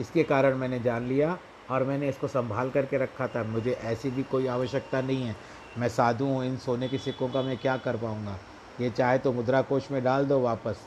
इसके 0.00 0.22
कारण 0.22 0.56
मैंने 0.56 0.78
जान 0.80 1.06
लिया 1.08 1.36
और 1.70 1.84
मैंने 1.84 2.08
इसको 2.08 2.28
संभाल 2.28 2.70
करके 2.70 2.98
रखा 2.98 3.26
था। 3.26 3.42
मुझे 3.44 3.72
ऐसी 3.72 4.10
भी 4.10 4.22
कोई 4.22 4.46
आवश्यकता 4.46 5.00
नहीं 5.00 5.22
है। 5.22 5.36
मैं 5.78 5.88
साधु 5.88 6.24
हूँ, 6.24 6.44
इन 6.44 6.56
सोने 6.56 6.88
के 6.88 6.98
सिक्कों 6.98 7.28
का 7.28 7.42
मैं 7.42 7.56
क्या 7.58 7.76
कर 7.76 7.96
पाऊँगा? 7.96 8.38
ये 8.80 8.90
चाहे 8.90 9.18
तो 9.18 9.32
मुद्रा 9.32 9.62
कोष 9.62 9.90
में 9.90 10.02
डाल 10.04 10.24
दो 10.26 10.40
वापस, 10.40 10.86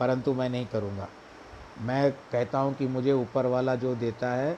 परंतु 0.00 0.34
मैं 0.34 0.48
नहीं 0.48 0.66
करूँगा। 0.66 1.08
मैं 1.80 2.10
कहता 2.32 2.58
हूँ 2.58 2.74
कि 2.74 2.86
मुझे 2.86 3.12
ऊपर 3.12 3.46
वाला 3.46 3.74
जो 3.74 3.94
देता 3.94 4.30
है 4.30 4.56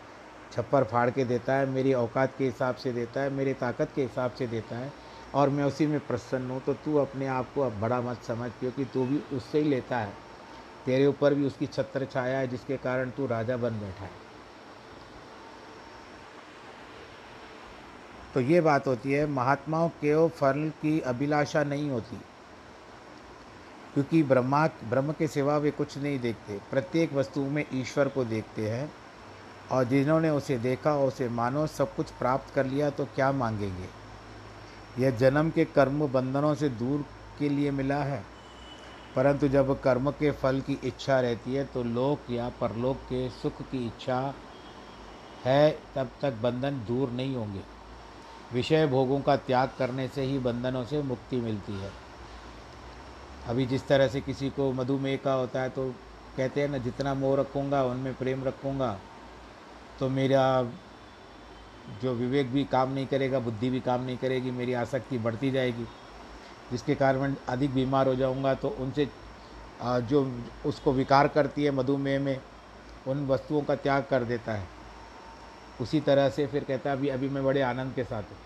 छप्पर 0.53 0.85
फाड़ 0.85 1.09
के 1.11 1.25
देता 1.25 1.55
है, 1.55 1.67
मेरी 1.67 1.93
औकात 1.95 2.35
के 2.39 2.45
हिसाब 2.45 2.75
से 2.75 2.93
देता 2.93 3.21
है, 3.21 3.31
मेरी 3.31 3.55
ताकत 3.55 3.93
के 3.95 4.03
हिसाब 4.03 4.33
से 4.33 4.47
देता 4.47 4.77
है 4.77 4.93
और 5.35 5.49
मैं 5.51 5.65
उसी 5.65 5.87
में 5.87 5.99
प्रसन्न 6.01 6.51
हूँ। 6.51 6.61
तो 6.61 6.75
तू 6.75 6.97
अपने 6.97 7.27
आप 7.29 7.53
को 7.55 7.61
अब 7.61 7.81
बड़ा 7.81 8.01
मत 8.01 8.23
समझ, 8.23 8.51
क्योंकि 8.61 8.85
तू 8.85 9.05
भी 9.07 9.23
उससे 9.33 9.59
ही 9.59 9.69
लेता 9.71 9.99
है। 9.99 10.13
तेरे 10.87 11.07
ऊपर 11.07 11.35
भी 11.35 11.47
उसकी 11.47 11.67
छत्र 11.67 12.05
छाया 12.05 12.39
है, 12.39 12.49
जिसके 12.49 12.77
कारण 12.77 13.11
तू 13.11 13.27
राजा 13.27 13.57
बन 13.57 13.81
बैठा 13.81 14.05
है। 14.05 14.23
तो 18.35 18.41
ये 18.41 18.61
बात 18.61 18.87
होती 18.87 19.13
है, 19.13 19.27
महात्माओं 19.27 19.89
के 20.01 20.29
फल 20.31 20.71
की 20.83 20.99
अभिलाषा 21.01 21.63
नहीं 21.65 21.91
होती, 21.91 22.17
क्योंकि 23.95 24.23
ब्रह्मा, 24.23 24.67
ब्रह्म 24.85 25.13
के 25.13 25.27
सिवा 25.29 25.57
वे 25.57 25.71
कुछ 25.71 25.97
नहीं 25.99 26.19
देखते। 26.21 26.59
प्रत्येक 26.71 27.13
वस्तु 27.13 27.41
में 27.43 27.65
ईश्वर 27.75 28.09
को 28.09 28.25
देखते 28.25 28.69
हैं। 28.71 28.91
और 29.73 29.85
जिन्होंने 29.85 30.31
उसे 30.31 30.59
देखा 30.59 30.95
उसे 30.97 31.29
मानो, 31.29 31.67
सब 31.67 31.95
कुछ 31.97 32.11
प्राप्त 32.11 32.55
कर 32.55 32.67
लिया 32.67 32.91
तो 32.91 33.05
क्या 33.05 33.31
मांगेंगे? 33.33 33.89
यह 34.99 35.11
जन्म 35.11 35.51
के 35.51 35.65
कर्म 35.65 36.07
बंधनों 36.09 36.55
से 36.55 36.69
दूर 36.69 37.05
के 37.39 37.49
लिए 37.49 37.71
मिला 37.71 38.03
है। 38.05 38.23
परंतु 39.17 39.49
जब 39.49 39.81
कर्म 39.81 40.11
के 40.11 40.31
फल 40.31 40.61
की 40.61 40.79
इच्छा 40.85 41.21
रहती 41.21 41.55
है 41.55 41.65
तो 41.65 41.83
लोक 41.83 42.31
या 42.31 42.49
परलोक 42.61 42.97
के 42.97 43.29
सुख 43.33 43.63
की 43.63 43.87
इच्छा 43.87 44.35
है, 45.45 45.71
तब 45.97 46.11
तक 46.23 46.33
बंधन 46.33 46.85
दूर 46.89 47.11
नहीं 47.11 47.35
होंगे। 47.37 47.61
विषय 48.53 48.87
भोगों 48.87 49.21
का 49.21 49.37
त्याग 49.37 49.71
करने 49.79 50.09
से 50.09 50.23
ही 50.23 50.39
बंधनों 50.39 50.85
से 50.85 51.03
मुक्ति 51.03 51.37
मिलती 51.37 51.73
है। 51.73 51.91
अभी 53.49 53.67
जिस 53.67 53.87
तरह 53.87 54.09
से 54.09 54.21
किसी 54.21 54.51
को 54.51 54.73
मधुमेह 54.73 55.19
का 55.25 55.33
होता 55.33 55.63
है 55.63 55.71
तो 55.71 55.89
कहते 56.37 56.61
हैं 56.61 56.69
ना, 56.69 56.79
जितना 56.79 57.15
मोह 57.15 57.37
रखूँगा, 57.41 57.83
उनमें 57.85 58.15
प्रेम 58.15 58.45
रखूँगा। 58.45 58.99
तो 60.01 60.09
मेरा 60.11 60.45
जो 62.03 62.13
विवेक 62.15 62.53
भी 62.53 62.65
काम 62.65 62.93
नहीं 62.93 63.07
करेगा, 63.07 63.39
बुद्धि 63.39 63.71
भी 63.71 63.81
काम 63.81 64.05
नहीं 64.05 64.17
करेगी, 64.17 64.51
मेरी 64.51 64.73
आसक्ति 64.75 65.19
बढ़ती 65.19 65.51
जाएगी, 65.51 65.85
जिसके 66.71 66.95
कारण 66.95 67.35
अधिक 67.49 67.75
बीमार 67.75 68.09
हो 68.09 68.15
जाऊँगा 68.15 68.55
तो 68.55 68.69
उनसे 68.71 69.09
जो 69.83 70.23
उसको 70.67 70.93
विकार 70.93 71.29
करती 71.29 71.65
है 71.65 71.71
मधुमेह 71.71 72.21
में, 72.21 72.41
उन 73.09 73.27
वस्तुओं 73.27 73.63
का 73.63 73.75
त्याग 73.77 74.05
कर 74.11 74.25
देता 74.25 74.53
है। 74.53 74.69
उसी 75.81 76.01
तरह 76.01 76.29
से 76.31 76.47
फिर 76.47 76.65
कहता 76.65 76.91
है, 76.91 76.97
अभी 76.97 77.09
अभी 77.09 77.29
मैं 77.29 77.45
बड़े 77.45 77.61
आनंद 77.63 77.95
के 77.95 78.05
साथ 78.05 78.23
हूँ। 78.23 78.39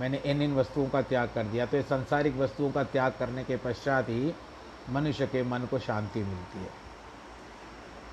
मैंने 0.00 0.18
इन 0.26 0.42
इन 0.42 0.54
वस्तुओं 0.54 0.88
का 0.88 1.02
त्याग 1.02 1.30
कर 1.34 1.44
दिया। 1.44 1.66
तो 1.66 1.76
ये 1.76 1.82
संसारिक 1.82 2.36
वस्तुओं 2.36 2.70
का 2.70 2.82
त्याग 2.84 3.12
करने 3.18 3.44
के 3.44 3.56
पश्चात 3.56 4.08
ही 4.08 4.32
मनुष्य 4.90 5.26
के 5.26 5.42
मन 5.42 5.66
को 5.70 5.78
शांति 5.78 6.20
मिलती 6.20 6.58
है। 6.58 6.70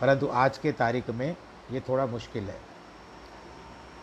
परंतु 0.02 0.28
आज 0.28 0.58
के 0.58 0.71
तारीख 0.73 1.10
में 1.10 1.36
ये 1.71 1.80
थोड़ा 1.80 2.06
मुश्किल 2.06 2.43
है। 2.43 2.60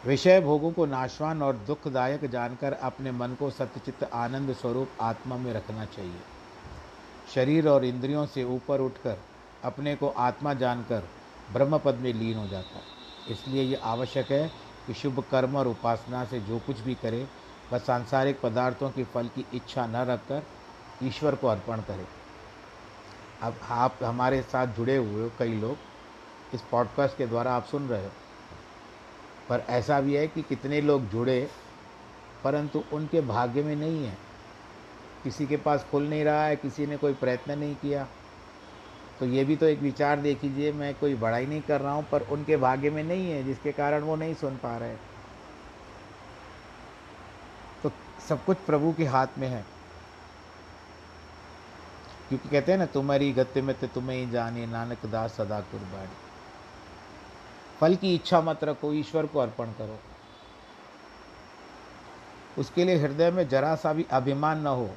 विषय 0.07 0.41
भोगों 0.41 0.71
को 0.73 0.87
नाशवान 0.87 1.43
और 1.43 1.57
दुखदायक 1.57 2.25
जानकर 2.31 2.73
अपने 2.73 3.11
मन 3.13 3.35
को 3.35 3.51
सत्यचित्त 3.51 4.05
आनंद 4.13 4.53
स्वरूप 4.53 4.91
आत्मा 5.01 5.37
में 5.37 5.53
रखना 5.53 5.85
चाहिए। 5.85 6.21
शरीर 7.35 7.69
और 7.69 7.85
इंद्रियों 7.85 8.27
से 8.27 8.45
ऊपर 8.45 8.81
उठकर 8.81 9.19
अपने 9.65 9.95
को 9.97 10.09
आत्मा 10.09 10.55
जानकर 10.55 11.09
ब्रह्म 11.53 11.79
पद 11.79 11.95
में 11.95 12.13
लीन 12.13 12.39
हो 12.39 12.47
जाता 12.47 12.77
है। 12.77 13.33
इसलिए 13.33 13.63
ये 13.63 13.77
आवश्यक 13.77 14.31
है 14.31 14.51
कि 14.87 14.95
शुभ 14.95 15.21
कर्म 15.31 15.57
और 15.57 15.69
उपासना 15.69 16.25
से 16.25 16.41
जो 16.41 16.59
कुछ 16.59 16.81
भी 16.81 16.95
करे 16.95 17.27
वह 17.73 17.79
सांसारिक 17.79 18.41
पदार्थों 18.41 18.91
की 18.91 19.05
फल 19.05 19.29
की 19.29 19.45
इच्छा 19.55 19.87
न 19.87 19.97
रखकर 19.97 20.43
ईश्वर 21.03 21.35
को 21.35 21.49
अर्पण 21.49 21.81
करे। 21.81 22.07
अब 23.43 23.61
आप 23.71 23.99
हमारे 24.03 24.43
साथ 24.43 24.67
जुड़े 24.67 24.97
हुए 24.97 25.31
कई 25.39 25.53
लोग 25.53 25.77
इस 26.55 26.61
पॉडकास्ट 26.61 27.17
के 27.17 27.27
द्वारा 27.27 27.53
आप 27.53 27.65
सुन 27.65 27.89
रहे 27.89 28.05
हो। 28.05 28.11
पर 29.49 29.61
ऐसा 29.69 30.01
भी 30.01 30.15
है 30.15 30.29
कि 30.29 30.43
कितने 30.43 30.81
लोग 30.81 31.09
जुड़े, 31.09 31.51
परंतु 32.45 32.85
उनके 32.93 33.21
भाग्य 33.21 33.63
में 33.63 33.77
नहीं 33.77 34.07
है। 34.07 34.19
किसी 35.25 35.47
के 35.47 35.57
पास 35.57 35.87
खुल 35.91 36.03
नहीं 36.03 36.25
रहा 36.25 36.45
है, 36.45 36.57
किसी 36.57 36.87
ने 36.87 36.97
कोई 36.97 37.15
प्रयत्न 37.15 37.59
नहीं 37.59 37.75
किया। 37.75 38.09
तो 39.21 39.27
ये 39.27 39.45
भी 39.45 39.57
तो 39.57 39.67
एक 39.67 39.79
विचार 39.79 40.21
देखिए, 40.21 40.73
मैं 40.73 40.95
कोई 40.95 41.15
बड़ाई 41.15 41.47
नहीं 41.47 41.63
कर 41.63 41.81
रहा 41.81 41.93
हूँ, 41.93 42.07
पर 42.13 42.23
उनके 42.23 42.57
भाग्य 42.57 42.91
में 42.91 43.05
नहीं 43.05 43.31
है, 43.31 43.45
जिसके 43.45 43.73
कारण 43.73 44.01
वो 44.01 44.17
नहीं 44.17 44.35
सुन 44.35 44.57
पा 44.57 44.77
रहे। 44.77 44.97
तो 47.83 47.93
सब 48.29 48.45
कुछ 48.45 48.57
प्रभु 48.57 48.95
के 48.97 49.05
हाथ 49.05 49.27
में 49.39 49.49
है। 49.49 49.65
क्योंकि 52.29 52.49
कहते 52.49 52.73
हैं 52.73 52.79
ना, 52.79 52.87
तुम्हारी 52.87 53.33
गत्य 53.33 53.63
में 53.63 53.79
तो 53.79 53.87
तुम्हें 53.87 54.25
ही 54.25 54.31
जाने, 54.31 54.67
नानक 54.67 55.07
दास 55.07 55.33
सदा 55.33 55.61
कुर्बानी। 55.61 56.30
फल 57.81 57.95
की 57.97 58.15
इच्छा 58.15 58.41
मत 58.41 58.65
रखो, 58.65 58.93
ईश्वर 58.93 59.27
को 59.27 59.39
अर्पण 59.39 59.73
करो। 59.73 59.99
उसके 62.59 62.85
लिए 62.85 62.97
हृदय 62.97 63.31
में 63.31 63.49
जरा 63.49 63.75
सा 63.77 63.93
भी 63.93 64.07
अभिमान 64.13 64.61
न 64.61 64.67
हो। 64.67 64.91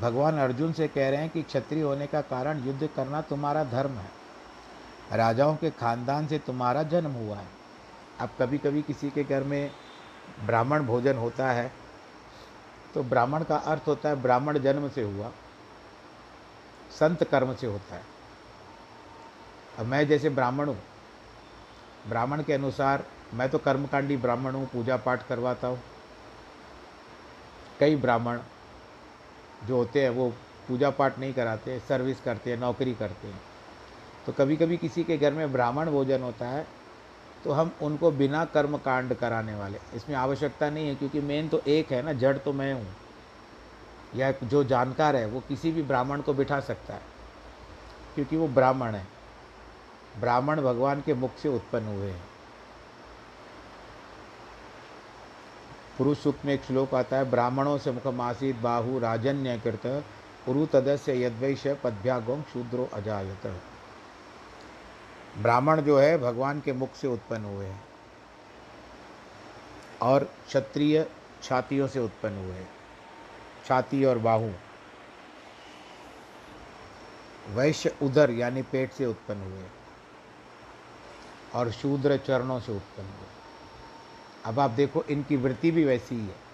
भगवान 0.00 0.38
अर्जुन 0.38 0.72
से 0.72 0.88
कह 0.88 1.08
रहे 1.10 1.20
हैं 1.20 1.30
कि 1.30 1.42
क्षत्रिय 1.42 1.82
होने 1.82 2.06
का 2.06 2.20
कारण 2.22 2.64
युद्ध 2.66 2.88
करना 2.96 3.20
तुम्हारा 3.22 3.64
धर्म 3.64 3.92
है। 3.92 4.10
राजाओं 5.12 5.56
के 5.56 5.70
खानदान 5.72 6.26
से 6.26 6.38
तुम्हारा 6.38 6.82
जन्म 6.84 7.12
हुआ 7.12 7.36
है। 7.36 7.48
अब 8.20 8.30
कभी 8.38 8.58
कभी 8.58 8.82
किसी 8.82 9.10
के 9.10 9.24
घर 9.24 9.44
में 9.44 9.70
ब्राह्मण 10.46 10.82
भोजन 10.82 11.16
होता 11.16 11.50
है 11.50 11.70
तो 12.94 13.02
ब्राह्मण 13.04 13.44
का 13.44 13.56
अर्थ 13.56 13.88
होता 13.88 14.08
है 14.08 14.20
ब्राह्मण 14.22 14.58
जन्म 14.58 14.88
से 14.88 15.02
हुआ, 15.02 15.30
संत 16.90 17.24
कर्म 17.24 17.54
से 17.54 17.66
होता 17.66 17.94
है। 17.94 18.02
अब 19.78 19.86
मैं 19.86 20.06
जैसे 20.08 20.30
ब्राह्मण 20.30 20.68
हूँ 20.68 20.78
ब्राह्मण 22.08 22.42
के 22.42 22.52
अनुसार 22.52 23.04
मैं 23.34 23.48
तो 23.50 23.58
कर्मकांडी 23.58 24.16
ब्राह्मण 24.16 24.54
हूँ 24.54 24.68
पूजा 24.68 24.96
पाठ 24.96 25.26
करवाता 25.28 25.68
हूँ। 25.68 25.80
कई 27.80 27.96
ब्राह्मण 27.96 28.40
जो 29.66 29.76
होते 29.76 30.02
हैं 30.02 30.10
वो 30.10 30.28
पूजा 30.68 30.90
पाठ 30.90 31.18
नहीं 31.18 31.32
कराते 31.34 31.78
सर्विस 31.88 32.20
करते 32.20 32.50
हैं, 32.50 32.58
नौकरी 32.58 32.94
करते 32.94 33.28
हैं। 33.28 33.40
तो 34.26 34.32
कभी 34.32 34.56
कभी 34.56 34.76
किसी 34.76 35.04
के 35.04 35.16
घर 35.18 35.32
में 35.32 35.52
ब्राह्मण 35.52 35.90
भोजन 35.90 36.22
होता 36.22 36.48
है 36.48 36.66
तो 37.44 37.52
हम 37.52 37.72
उनको 37.82 38.10
बिना 38.12 38.44
कर्म 38.44 38.76
कांड 38.78 39.14
कराने 39.14 39.54
वाले, 39.54 39.78
इसमें 39.94 40.16
आवश्यकता 40.16 40.68
नहीं 40.70 40.88
है 40.88 40.94
क्योंकि 40.94 41.20
मेन 41.20 41.48
तो 41.48 41.60
एक 41.68 41.92
है 41.92 42.02
ना, 42.02 42.12
जड़ 42.12 42.36
तो 42.38 42.52
मैं 42.52 42.72
हूँ। 42.72 42.86
या 44.16 44.30
जो 44.32 44.62
जानकार 44.64 45.16
है, 45.16 45.26
वो 45.26 45.40
किसी 45.48 45.70
भी 45.72 45.82
ब्राह्मण 45.82 46.20
को 46.20 46.34
बिठा 46.34 46.60
सकता 46.60 46.94
है, 46.94 47.00
क्योंकि 48.14 48.36
वो 48.36 48.48
ब्राह्मण 48.50 48.94
है। 48.94 49.06
ब्राह्मण 50.18 50.60
भगवान 50.60 51.00
के 51.00 51.14
मुख 51.14 51.36
से 51.36 51.48
उत्पन्न 51.48 51.86
हुए। 51.86 52.10
हैं 52.10 52.30
पुरुष 55.98 56.18
सूक्त 56.18 56.44
में 56.44 56.54
एक 56.54 56.64
श्लोक 56.64 56.94
आता 56.94 57.16
है, 57.16 57.30
ब्राह्मणों 57.30 57.78
से 57.78 57.92
मुखमासीत 57.92 58.56
बाहु 58.56 58.98
राजन्य 58.98 59.58
कृत 59.58 60.04
पुरु 60.46 60.66
तदस्य 60.66 61.24
यद्वैश्य 61.24 61.74
पद्भ्यागोम 61.74 62.42
शूद्रो 62.42 62.88
अजायत। 62.92 63.56
ब्राह्मण 65.38 65.80
जो 65.80 65.98
है, 65.98 66.18
भगवान 66.18 66.60
के 66.60 66.72
मुख 66.72 66.94
से 66.94 67.08
उत्पन्न 67.08 67.44
हुए। 67.44 67.66
हैं 67.66 67.84
और 70.02 70.24
क्षत्रिय 70.24 71.10
छातियों 71.42 71.88
से 71.88 72.00
उत्पन्न 72.00 72.36
हुए। 72.36 72.54
हैं 72.54 72.68
छाती 73.66 74.04
और 74.04 74.18
बाहु। 74.18 74.50
वैश्य 77.48 77.96
उदर, 78.02 78.30
यानी 78.30 78.62
पेट 78.62 78.92
से 78.92 79.06
उत्पन्न 79.06 79.40
हुए। 79.40 79.79
और 81.54 81.70
शूद्र 81.70 82.16
चरणों 82.16 82.60
से 82.60 82.72
उत्पन्न 82.72 83.06
हुए। 83.06 83.28
अब 84.44 84.60
आप 84.60 84.70
देखो, 84.70 85.02
इनकी 85.02 85.36
वृत्ति 85.36 85.70
भी 85.70 85.84
वैसी 85.84 86.14
ही 86.14 86.20
है। 86.20 86.50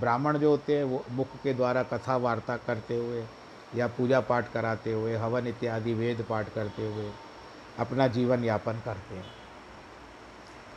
ब्राह्मण 0.00 0.38
जो 0.38 0.50
होते 0.50 0.76
हैं, 0.76 0.84
वो 0.84 1.04
मुख 1.10 1.26
के 1.42 1.54
द्वारा 1.54 1.82
कथा 1.82 2.16
वार्ता 2.16 2.56
करते 2.56 2.96
हुए 2.96 3.26
या 3.74 3.86
पूजा 3.86 4.20
पाठ 4.20 4.52
कराते 4.52 4.92
हुए, 4.92 5.16
हवन 5.16 5.46
इत्यादि 5.46 5.94
वेद 5.94 6.26
पाठ 6.28 6.54
करते 6.54 6.86
हुए 6.86 7.12
अपना 7.78 8.06
जीवन 8.08 8.44
यापन 8.44 8.72
करते 8.72 9.14
हैं। 9.14 9.26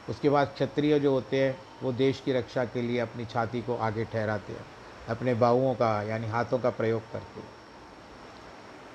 उसके 0.09 0.29
बाद 0.29 0.47
क्षत्रिय 0.47 0.99
जो 0.99 1.11
होते 1.11 1.45
हैं, 1.45 1.57
वो 1.83 1.91
देश 1.91 2.21
की 2.25 2.33
रक्षा 2.33 2.65
के 2.65 2.81
लिए 2.81 2.99
अपनी 2.99 3.25
छाती 3.25 3.61
को 3.61 3.75
आगे 3.75 4.05
ठहराते 4.05 4.53
हैं, 4.53 4.65
अपने 5.09 5.33
बाहुओं 5.33 5.75
का, 5.75 6.03
यानी 6.03 6.27
हाथों 6.27 6.59
का 6.59 6.69
प्रयोग 6.69 7.01
करते 7.01 7.39
हैं। 7.39 7.58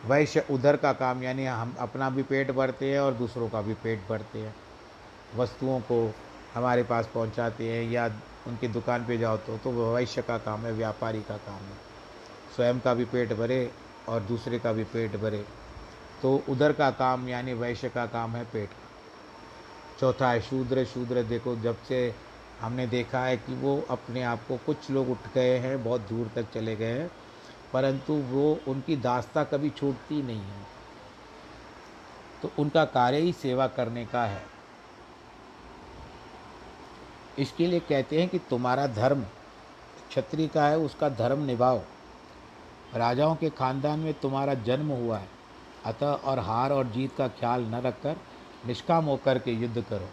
वैश्य 0.06 0.44
उधर 0.50 0.76
का 0.76 0.92
काम, 0.92 1.22
यानी 1.22 1.44
हम 1.46 1.74
अपना 1.78 2.08
भी 2.10 2.22
पेट 2.22 2.50
भरते 2.50 2.90
हैं 2.92 3.00
और 3.00 3.14
दूसरों 3.14 3.48
का 3.48 3.60
भी 3.62 3.74
पेट 3.74 4.00
भरते 4.08 4.38
हैं। 4.38 4.54
वस्तुओं 5.36 5.80
को 5.80 5.98
हमारे 6.54 6.82
पास 6.82 7.08
पहुंचाते 7.14 7.70
हैं 7.72 7.82
या 7.90 8.06
उनकी 8.46 8.68
दुकान 8.68 9.04
पे 9.04 9.18
जाओ 9.18 9.36
तो 9.36 9.56
तो 9.58 9.70
वैश्य 9.94 10.22
का 10.22 10.38
काम 10.38 10.60
है, 10.60 10.72
व्यापारी 10.72 11.20
का 11.20 11.36
काम 11.36 11.54
है। 11.54 11.76
स्वयं 12.56 12.80
का 12.80 12.94
भी 12.94 13.04
पेट 13.04 13.32
भरे 13.32 13.70
और 14.08 14.20
दूसरे 14.20 14.58
का 14.58 14.72
भी 14.72 14.84
पेट 14.84 15.16
भरे। 15.16 15.44
तो 16.22 16.42
उधर 16.48 16.72
का 16.72 16.90
काम, 16.90 17.28
यानी 17.28 17.54
वैश्य 17.54 17.88
का 17.88 18.06
काम 18.06 18.36
है 18.36 18.44
पेट 18.44 18.68
का। 18.68 18.88
चौथा 20.00 20.30
है 20.30 20.40
शूद्र 20.40 20.84
शूद्र 20.84 21.22
देखो, 21.22 21.56
जब 21.56 21.82
से 21.82 22.14
हमने 22.60 22.86
देखा 22.86 23.24
है 23.24 23.36
कि 23.36 23.54
वो 23.54 23.80
अपने 23.90 24.22
आप 24.22 24.46
को 24.48 24.56
कुछ 24.56 24.90
लोग 24.90 25.10
उठ 25.10 25.34
गए 25.34 25.58
हैं, 25.58 25.82
बहुत 25.84 26.00
दूर 26.00 26.30
तक 26.34 26.52
चले 26.54 26.76
गए 26.76 26.98
हैं 26.98 27.10
परंतु 27.74 28.12
वो 28.12 28.58
उनकी 28.68 28.96
दास्ता 28.96 29.44
कभी 29.44 29.70
छूटती 29.70 30.22
नहीं 30.22 30.40
है। 30.40 30.66
तो 32.42 32.50
उनका 32.58 32.84
कार्य 32.84 33.18
ही 33.18 33.32
सेवा 33.32 33.66
करने 33.66 34.06
का 34.06 34.24
है। 34.24 34.42
इसके 37.38 37.66
लिए 37.66 37.80
कहते 37.80 38.20
हैं 38.20 38.28
कि 38.28 38.38
तुम्हारा 38.38 38.86
धर्म 38.86 39.22
क्षत्रिय 40.08 40.48
का 40.48 40.66
है, 40.68 40.78
उसका 40.78 41.08
धर्म 41.08 41.44
निभाओ। 41.44 41.80
राजाओं 42.94 43.36
के 43.36 43.50
खानदान 43.50 44.00
में 44.00 44.14
तुम्हारा 44.14 44.54
जन्म 44.54 44.88
हुआ 44.88 45.18
है। 45.18 45.28
अतः 45.84 46.06
और 46.06 46.38
हार 46.38 46.72
और 46.72 46.86
जीत 46.86 47.16
का 47.16 47.28
ख्याल 47.28 47.62
न 47.62 47.74
रखकर 47.74 48.16
निष्काम 48.66 49.04
होकर 49.04 49.38
के 49.38 49.52
युद्ध 49.52 49.84
करो। 49.90 50.08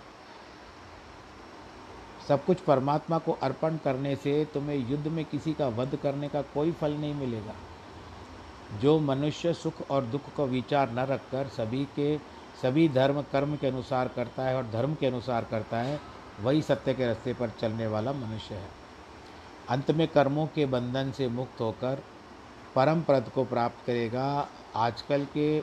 सब 2.28 2.46
कुछ 2.46 2.60
परमात्मा 2.60 3.18
को 3.18 3.32
अर्पण 3.32 3.78
करने 3.78 4.16
से 4.16 4.46
तुम्हें 4.46 4.90
युद्ध 4.90 5.08
में 5.08 5.26
किसी 5.26 5.54
का 5.54 5.68
वध 5.68 5.96
करने 5.96 6.28
का 6.28 6.42
कोई 6.42 6.72
फल 6.72 6.94
नहीं 6.94 7.14
मिलेगा। 7.14 7.54
जो 8.82 9.00
मनुष्य 9.00 9.54
सुख 9.54 9.74
और 9.90 10.06
दुख 10.06 10.22
का 10.38 10.44
विचार 10.44 10.92
न 10.92 11.00
रखकर 11.00 11.48
सभी 11.48 11.86
के, 11.86 12.18
सभी 12.62 12.90
धर्म 12.90 13.22
कर्म 13.22 13.56
के 13.56 13.68
अनुसार 13.68 14.08
करता 14.08 14.44
है 14.44 14.56
और 14.56 14.70
धर्म 14.72 14.96
के 14.96 15.08
अनुसार 15.08 15.44
करता 15.44 15.78
है, 15.78 16.00
वही 16.42 16.62
सत्य 16.62 16.94
के 16.94 17.06
रास्ते 17.06 17.34
पर 17.34 17.50
चलने 17.50 17.88
वाला 17.88 18.14
मनुष्य 18.14 18.56
है। 18.56 18.70
अंत 19.70 19.92
में 19.92 20.08
कर्मों 20.08 20.48
के 20.48 20.66
बंधन 20.66 21.12
से 21.12 21.28
मुक्त 21.28 21.62
होकर 21.62 22.04
परम 22.76 23.02
पद 23.02 23.32
को 23.36 23.44
प्राप्त 23.44 23.86
करेगा। 23.86 24.48
आजकल 24.76 25.26
के 25.26 25.60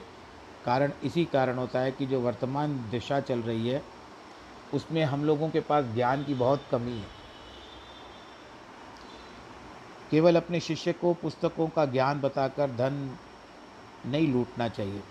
कारण 0.65 0.93
इसी 1.05 1.25
कारण 1.25 1.59
होता 1.59 1.81
है 1.81 1.93
कि 1.93 2.07
जो 2.07 2.21
वर्तमान 2.21 2.89
दिशा 2.91 3.21
चल 3.21 3.39
रही 3.39 3.69
है 3.69 3.83
उसमें 4.75 5.03
हम 5.05 5.25
लोगों 5.25 5.49
के 5.51 5.61
पास 5.61 5.85
ज्ञान 5.85 6.25
की 6.25 6.35
बहुत 6.35 6.65
कमी 6.71 6.93
है। 6.93 7.17
केवल 10.11 10.37
अपने 10.37 10.61
शिष्य 10.61 10.93
को 10.93 11.13
पुस्तकों 11.15 11.69
का 11.69 11.85
ज्ञान 11.87 12.21
बताकर 12.21 12.71
धन 12.71 13.19
नहीं 14.07 14.33
लूटना 14.33 14.69
चाहिए। 14.69 15.03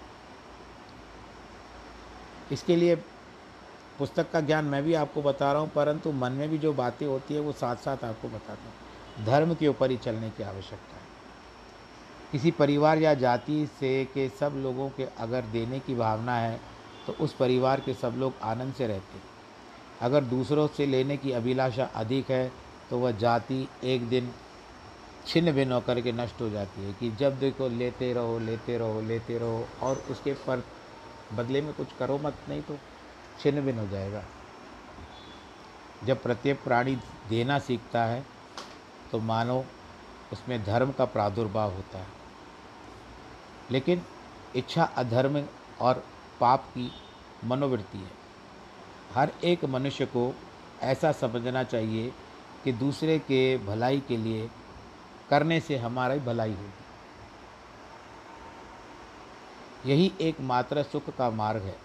इसके 2.52 2.76
लिए 2.76 2.96
पुस्तक 4.00 4.32
का 4.32 4.42
ज्ञान 4.42 4.66
मैं 4.66 4.84
भी 4.84 4.94
आपको 4.94 5.22
बता 5.22 5.52
रहा 5.52 5.62
हूँ, 5.62 5.70
परंतु 5.70 6.12
मन 6.12 6.32
में 6.32 6.50
भी 6.50 6.58
जो 6.58 6.74
बातें 6.74 7.06
होती 7.06 7.34
है 7.34 7.40
वो 7.40 7.52
साथ 7.52 7.76
साथ 7.76 8.04
आपको 8.04 8.28
बताता 8.28 8.64
हूँ। 8.64 9.26
धर्म 9.26 9.54
के 9.56 9.68
ऊपर 9.68 9.92
ही 9.92 9.98
चलने 9.98 10.30
की 10.30 10.44
आवश्यकता 10.44 10.96
है। 10.96 11.06
किसी 12.32 12.52
परिवार 12.52 12.98
या 12.98 13.14
जाति 13.14 13.66
से 13.80 14.04
के 14.06 14.28
सब 14.30 14.54
लोगों 14.56 14.90
के 14.90 15.08
अगर 15.20 15.42
देने 15.42 15.80
की 15.80 15.96
भावना 15.96 16.36
है 16.36 16.60
तो 17.08 17.14
उस 17.14 17.34
परिवार 17.34 17.80
के 17.80 17.94
सब 17.94 18.16
लोग 18.18 18.34
आनंद 18.44 18.74
से 18.74 18.88
रहते 18.88 19.18
अगर 20.02 20.24
दूसरों 20.24 20.68
से 20.68 20.86
लेने 20.86 21.18
की 21.18 21.32
अभिलाषा 21.32 21.86
अधिक 21.96 22.32
है 22.32 22.52
तो 22.90 22.98
वह 23.00 23.12
जाति 23.12 23.68
एक 23.84 24.08
दिन 24.10 24.32
छिन्न 25.26 25.52
भिन्न 25.52 25.72
होकर 25.72 26.02
के 26.02 26.12
नष्ट 26.12 26.42
हो 26.42 26.50
जाती 26.50 26.82
है 26.82 26.94
कि 26.94 27.10
जब 27.12 27.40
देखो 27.40 27.68
लेते 27.70 28.12
रहो 28.14 28.38
लेते 28.40 28.78
रहो 28.78 29.02
लेते 29.02 29.38
रहो 29.38 29.68
और 29.82 29.98
उसके 30.10 30.34
पर 30.48 30.64
बदले 31.34 31.62
में 31.62 31.74
कुछ 31.74 31.94
करो 32.00 32.18
मत, 32.18 32.38
नहीं 32.50 32.62
तो 32.62 32.78
छिन्न 33.40 33.62
भिन्न 33.62 33.80
हो 33.80 33.88
जाएगा। 33.88 34.24
जब 36.04 36.22
प्रत्येक 36.24 36.64
प्राणी 36.64 36.96
देना 37.30 37.58
सीखता 37.60 38.06
है 38.06 38.26
तो 39.12 39.20
मानो 39.20 39.64
उसमें 40.32 40.64
धर्म 40.64 40.92
का 40.92 41.06
प्रादुर्भाव 41.06 41.74
होता 41.76 42.00
है। 42.00 42.16
लेकिन 43.72 44.02
इच्छा 44.56 44.84
अधर्म 44.98 45.44
और 45.82 46.04
पाप 46.40 46.66
की 46.68 46.92
मनोवृत्ति 47.46 47.98
है। 47.98 48.17
हर 49.18 49.32
एक 49.44 49.66
मनुष्य 49.66 50.06
को 50.06 50.36
ऐसा 50.82 51.12
समझना 51.12 51.64
चाहिए 51.64 52.14
कि 52.64 52.72
दूसरे 52.72 53.20
के 53.20 53.58
भलाई 53.58 54.00
के 54.00 54.18
लिए 54.18 54.50
करने 55.30 55.60
से 55.60 55.78
हमारा 55.78 56.16
भलाई 56.16 56.54
होगी। 56.54 56.72
यही 59.92 60.12
एकमात्र 60.22 60.84
सुख 60.84 61.10
का 61.18 61.30
मार्ग 61.30 61.62
है। 61.62 61.76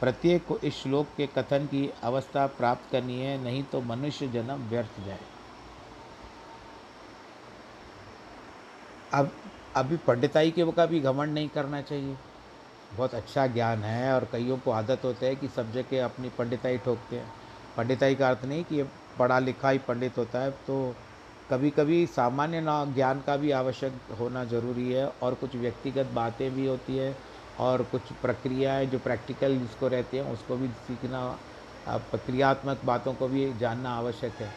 प्रत्येक 0.00 0.46
को 0.46 0.58
इस 0.58 0.74
श्लोक 0.74 1.06
के 1.16 1.26
कथन 1.26 1.66
की 1.66 1.90
अवस्था 2.02 2.46
प्राप्त 2.46 2.90
करनी 2.92 3.20
है, 3.20 3.42
नहीं 3.44 3.62
तो 3.62 3.80
मनुष्य 3.80 4.28
जन्म 4.28 4.68
व्यर्थ 4.68 5.00
जाए। 5.06 5.20
अब 9.14 9.30
अभी 9.76 9.96
पंडिताई 9.96 10.50
के 10.50 10.72
का 10.72 10.86
भी 10.86 11.00
घमंड 11.00 11.34
नहीं 11.34 11.48
करना 11.48 11.80
चाहिए। 11.82 12.16
बहुत 12.96 13.14
अच्छा 13.14 13.46
ज्ञान 13.48 13.82
है 13.84 14.12
और 14.14 14.28
कईयों 14.32 14.56
को 14.58 14.70
आदत 14.72 15.00
होता 15.04 15.26
है 15.26 15.36
कि 15.36 15.48
सब 15.48 15.72
जगह 15.72 16.04
अपनी 16.04 16.28
पंडिताई 16.38 16.78
ठोकते 16.78 17.16
हैं। 17.16 17.32
पंडिताई 17.76 18.14
का 18.14 18.28
अर्थ 18.28 18.44
नहीं 18.44 18.64
कि 18.64 18.76
ये 18.76 18.82
पढ़ा 19.18 19.38
लिखा 19.38 19.70
ही 19.70 19.78
पंडित 19.88 20.18
होता 20.18 20.40
है 20.40 20.50
तो 20.66 20.94
कभी 21.50 21.70
कभी 21.70 22.06
सामान्य 22.06 22.60
ना 22.60 22.84
ज्ञान 22.94 23.20
का 23.26 23.36
भी 23.36 23.50
आवश्यक 23.52 24.00
होना 24.20 24.44
ज़रूरी 24.44 24.90
है 24.90 25.06
और 25.22 25.34
कुछ 25.34 25.54
व्यक्तिगत 25.56 26.06
बातें 26.14 26.50
भी 26.54 26.66
होती 26.66 26.96
है 26.96 27.14
और 27.60 27.82
कुछ 27.92 28.12
प्रक्रियाएँ 28.22 28.86
जो 28.86 28.98
प्रैक्टिकल 28.98 29.58
जिसको 29.58 29.88
रहती 29.88 30.16
हैं, 30.16 30.24
उसको 30.24 30.56
भी 30.56 30.68
सीखना 30.86 31.28
प्रक्रियात्मक 31.88 32.80
बातों 32.84 33.14
को 33.14 33.28
भी 33.28 33.52
जानना 33.58 33.90
आवश्यक 33.96 34.40
है। 34.40 34.50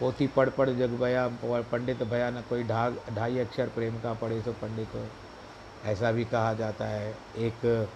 पोथी 0.00 0.26
पढ़ 0.26 0.48
पढ़ 0.50 0.70
जग 0.70 0.98
भया 1.00 1.26
पंडित 1.44 2.02
भया 2.02 2.30
न 2.30 2.42
कोई 2.48 2.62
ढा 2.64 2.88
ढाई 3.10 3.38
अक्षर 3.38 3.68
प्रेम 3.70 3.98
का 4.00 4.12
पढ़े 4.14 4.40
सो 4.42 4.52
पंडित 4.52 4.94
हो। 4.94 5.04
ऐसा 5.84 6.12
भी 6.12 6.24
कहा 6.24 6.54
जाता 6.54 6.84
है। 6.84 7.14
एक 7.36 7.88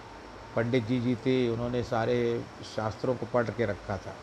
पंडित 0.55 0.85
जी 0.85 0.99
जी 0.99 1.15
थे 1.15 1.49
उन्होंने 1.49 1.83
सारे 1.83 2.43
शास्त्रों 2.75 3.15
को 3.15 3.25
पढ़ 3.25 3.49
के 3.49 3.65
रखा 3.65 3.97
था। 3.97 4.15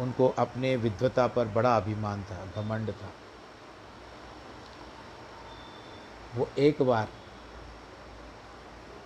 उनको 0.00 0.28
अपने 0.28 0.76
विद्वता 0.76 1.26
पर 1.26 1.48
बड़ा 1.48 1.76
अभिमान 1.76 2.22
था, 2.22 2.44
घमंड 2.56 2.90
था। 2.90 3.10
वो 6.36 6.48
एक 6.58 6.82
बार, 6.82 7.08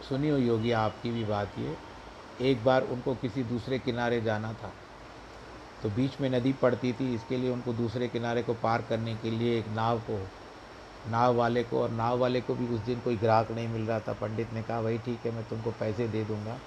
सुनियो 0.09 0.37
योगी, 0.37 0.71
आपकी 0.71 1.11
भी 1.11 1.25
बात 1.25 1.59
ये, 1.59 1.77
एक 2.41 2.65
बार 2.65 2.83
उनको 2.83 3.15
किसी 3.15 3.43
दूसरे 3.43 3.79
किनारे 3.79 4.21
जाना 4.21 4.53
था। 4.53 4.73
तो 5.83 5.91
बीच 5.91 6.21
में 6.21 6.31
नदी 6.31 6.53
पड़ती 6.53 6.93
थी, 6.93 7.15
इसके 7.15 7.37
लिए 7.37 7.51
उनको 7.51 7.73
दूसरे 7.73 8.09
किनारे 8.09 8.43
को 8.43 8.55
पार 8.55 8.83
करने 8.83 9.15
के 9.15 9.31
लिए 9.31 9.59
एक 9.59 9.69
नाव 9.69 10.01
को 10.01 10.29
नाव 11.09 11.35
वाले 11.35 11.63
को 11.65 11.83
और 11.83 11.91
नाव 11.91 12.19
वाले 12.19 12.41
को 12.41 12.55
भी 12.55 12.67
उस 12.67 12.81
दिन 12.81 13.01
कोई 13.01 13.17
ग्राहक 13.17 13.51
नहीं 13.51 13.69
मिल 13.69 13.87
रहा 13.87 14.01
था। 14.01 14.13
पंडित 14.13 14.53
ने 14.53 14.63
कहा, 14.63 14.83
भाई 14.83 14.99
ठीक 14.99 15.27
है, 15.27 15.33
मैं 15.33 15.49
तुमको 15.49 15.71
पैसे 15.71 16.09
दे 16.09 16.25
दूँगा, 16.25 16.59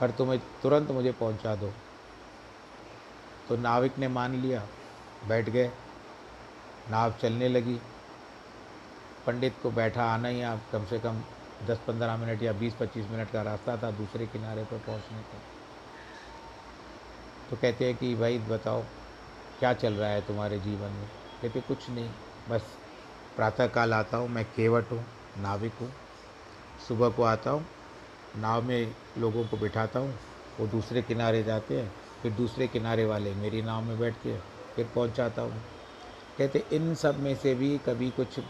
पर 0.00 0.10
तुम्हें 0.10 0.40
तुरंत 0.62 0.90
मुझे 0.90 1.12
पहुँचा 1.12 1.56
दो। 1.56 1.72
तो 3.48 3.56
नाविक 3.56 3.98
ने 3.98 4.08
मान 4.08 4.34
लिया, 4.34 4.66
बैठ 5.28 5.48
गए, 5.48 5.70
नाव 6.90 7.12
चलने 7.12 7.48
लगी। 7.48 7.80
पंडित 9.26 9.54
को 9.62 9.70
बैठा 9.70 10.04
आना 10.04 10.28
ही 10.28 10.42
आप 10.42 10.60
कम 10.72 10.84
से 10.84 10.98
कम 10.98 11.22
दस 11.66 11.78
पंद्रह 11.86 12.16
मिनट 12.16 12.42
या 12.42 12.52
बीस 12.52 12.74
पच्चीस 12.74 13.06
मिनट 13.10 13.30
का 13.30 13.42
रास्ता 13.42 13.76
था 13.76 13.90
दूसरे 13.90 14.26
किनारे 14.26 14.64
पर 14.64 14.78
पहुँचने 14.78 15.22
का। 15.22 15.38
तो 17.50 17.56
कहते 17.56 17.86
हैं 17.86 17.96
कि, 17.96 18.14
भाई 18.14 18.38
बताओ, 18.38 18.82
क्या 19.58 19.72
चल 19.72 19.92
रहा 19.92 20.08
है 20.08 20.20
तुम्हारे 20.20 20.58
जीवन 20.60 20.90
में? 20.90 21.08
कहते, 21.42 21.60
कुछ 21.60 21.90
नहीं, 21.90 22.10
बस 22.50 22.78
प्रातःकाल 23.38 23.92
आता 23.92 24.16
हूँ, 24.16 24.28
मैं 24.28 24.44
केवट 24.44 24.90
हूँ, 24.92 25.06
नाविक 25.38 25.72
हूँ। 25.80 25.92
सुबह 26.88 27.08
को 27.08 27.22
आता 27.22 27.50
हूँ, 27.50 27.66
नाव 28.36 28.62
में 28.62 28.94
लोगों 29.18 29.44
को 29.44 29.56
बिठाता 29.56 29.98
हूँ, 29.98 30.14
वो 30.60 30.66
दूसरे 30.66 31.02
किनारे 31.02 31.42
जाते 31.42 31.80
हैं, 31.80 31.92
फिर 32.22 32.32
दूसरे 32.32 32.68
किनारे 32.68 33.04
वाले 33.04 33.34
मेरी 33.34 33.62
नाव 33.62 33.82
में 33.82 33.98
बैठते 33.98 34.32
हैं, 34.32 34.42
फिर 34.76 34.90
पहुँचाता 34.94 35.42
हूँ। 35.42 35.62
कहते, 36.38 36.66
इन 36.72 36.94
सब 36.94 37.20
में 37.20 37.34
से 37.34 37.54
भी 37.54 37.78
कभी 37.78 38.10
कुछ 38.10 38.40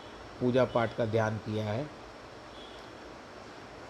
पूजा 0.41 0.65
पाठ 0.65 0.97
का 0.97 1.07
ध्यान 1.07 1.39
किया 1.39 1.65
है? 1.65 1.91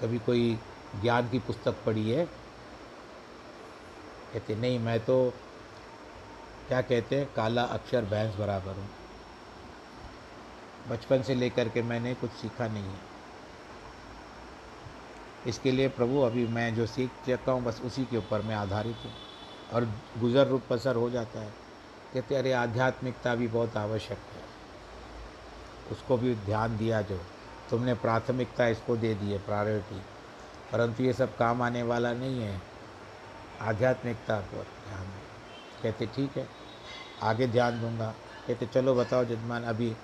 कभी 0.03 0.19
कोई 0.19 0.59
ज्ञान 1.01 1.29
की 1.29 1.39
पुस्तक 1.39 1.75
पढ़ी 1.87 2.11
है? 2.11 2.27
कहते, 4.33 4.57
नहीं, 4.57 4.79
मैं 4.79 5.05
तो 5.05 5.35
क्या 6.69 6.81
कहते 6.81 7.17
हैं, 7.17 7.35
काला 7.35 7.63
अक्षर, 7.63 8.05
भैंस 8.05 8.37
बराबर 8.37 8.73
हूँ। 8.73 8.98
बचपन 10.91 11.23
से 11.23 11.35
लेकर 11.35 11.69
के 11.69 11.83
मैंने 11.83 12.15
कुछ 12.15 12.31
सीखा 12.31 12.69
नहीं 12.69 12.85
है। 12.85 13.19
इसके 15.47 15.73
लिए 15.73 15.89
प्रभु, 15.89 16.21
अभी 16.21 16.47
मैं 16.47 16.75
जो 16.75 16.87
सीख 16.87 17.11
चुका 17.27 17.53
हूँ, 17.53 17.65
बस 17.65 17.81
उसी 17.85 18.05
के 18.05 18.17
ऊपर 18.17 18.43
मैं 18.43 18.55
आधारित 18.55 18.97
हूँ 19.05 19.13
और 19.73 19.85
गुज़र 20.19 20.47
रूप 20.47 20.63
पसर 20.71 20.97
हो 20.97 21.11
जाता 21.11 21.41
है। 21.41 21.53
कहते 22.15 22.35
अरे, 22.35 22.53
आध्यात्मिकता 22.53 23.35
भी 23.35 23.49
बहुत 23.49 23.77
आवश्यक 23.77 24.19
है। 24.19 24.49
उसको 25.93 26.17
भी 26.17 26.35
ध्यान 26.35 26.77
दिया 26.77 27.03
जो। 27.03 27.21
तुमने 27.71 27.95
प्राथमिकता 27.95 28.67
इसको 28.67 28.97
दे 28.97 29.15
दी 29.15 29.33
है, 29.33 29.39
प्रायोरिटी। 29.39 30.03
परंतु 30.73 31.03
ये 31.03 31.13
सब 31.13 31.37
काम 31.37 31.63
आने 31.63 31.83
वाला 31.83 32.13
नहीं 32.13 32.43
है। 32.43 32.63
आध्यात्मिकता 33.61 34.41
पर 34.41 34.67
ध्यान 34.89 35.07
कहते, 35.83 36.07
ठीक 36.07 36.37
है, 36.37 36.49
आगे 37.23 37.47
ध्यान 37.47 37.81
दूँगा। 37.81 38.15
कहते, 38.47 38.67
चलो 38.67 38.95
बताओ 38.95 39.25
जजमान, 39.25 39.65
अभी 39.65 39.97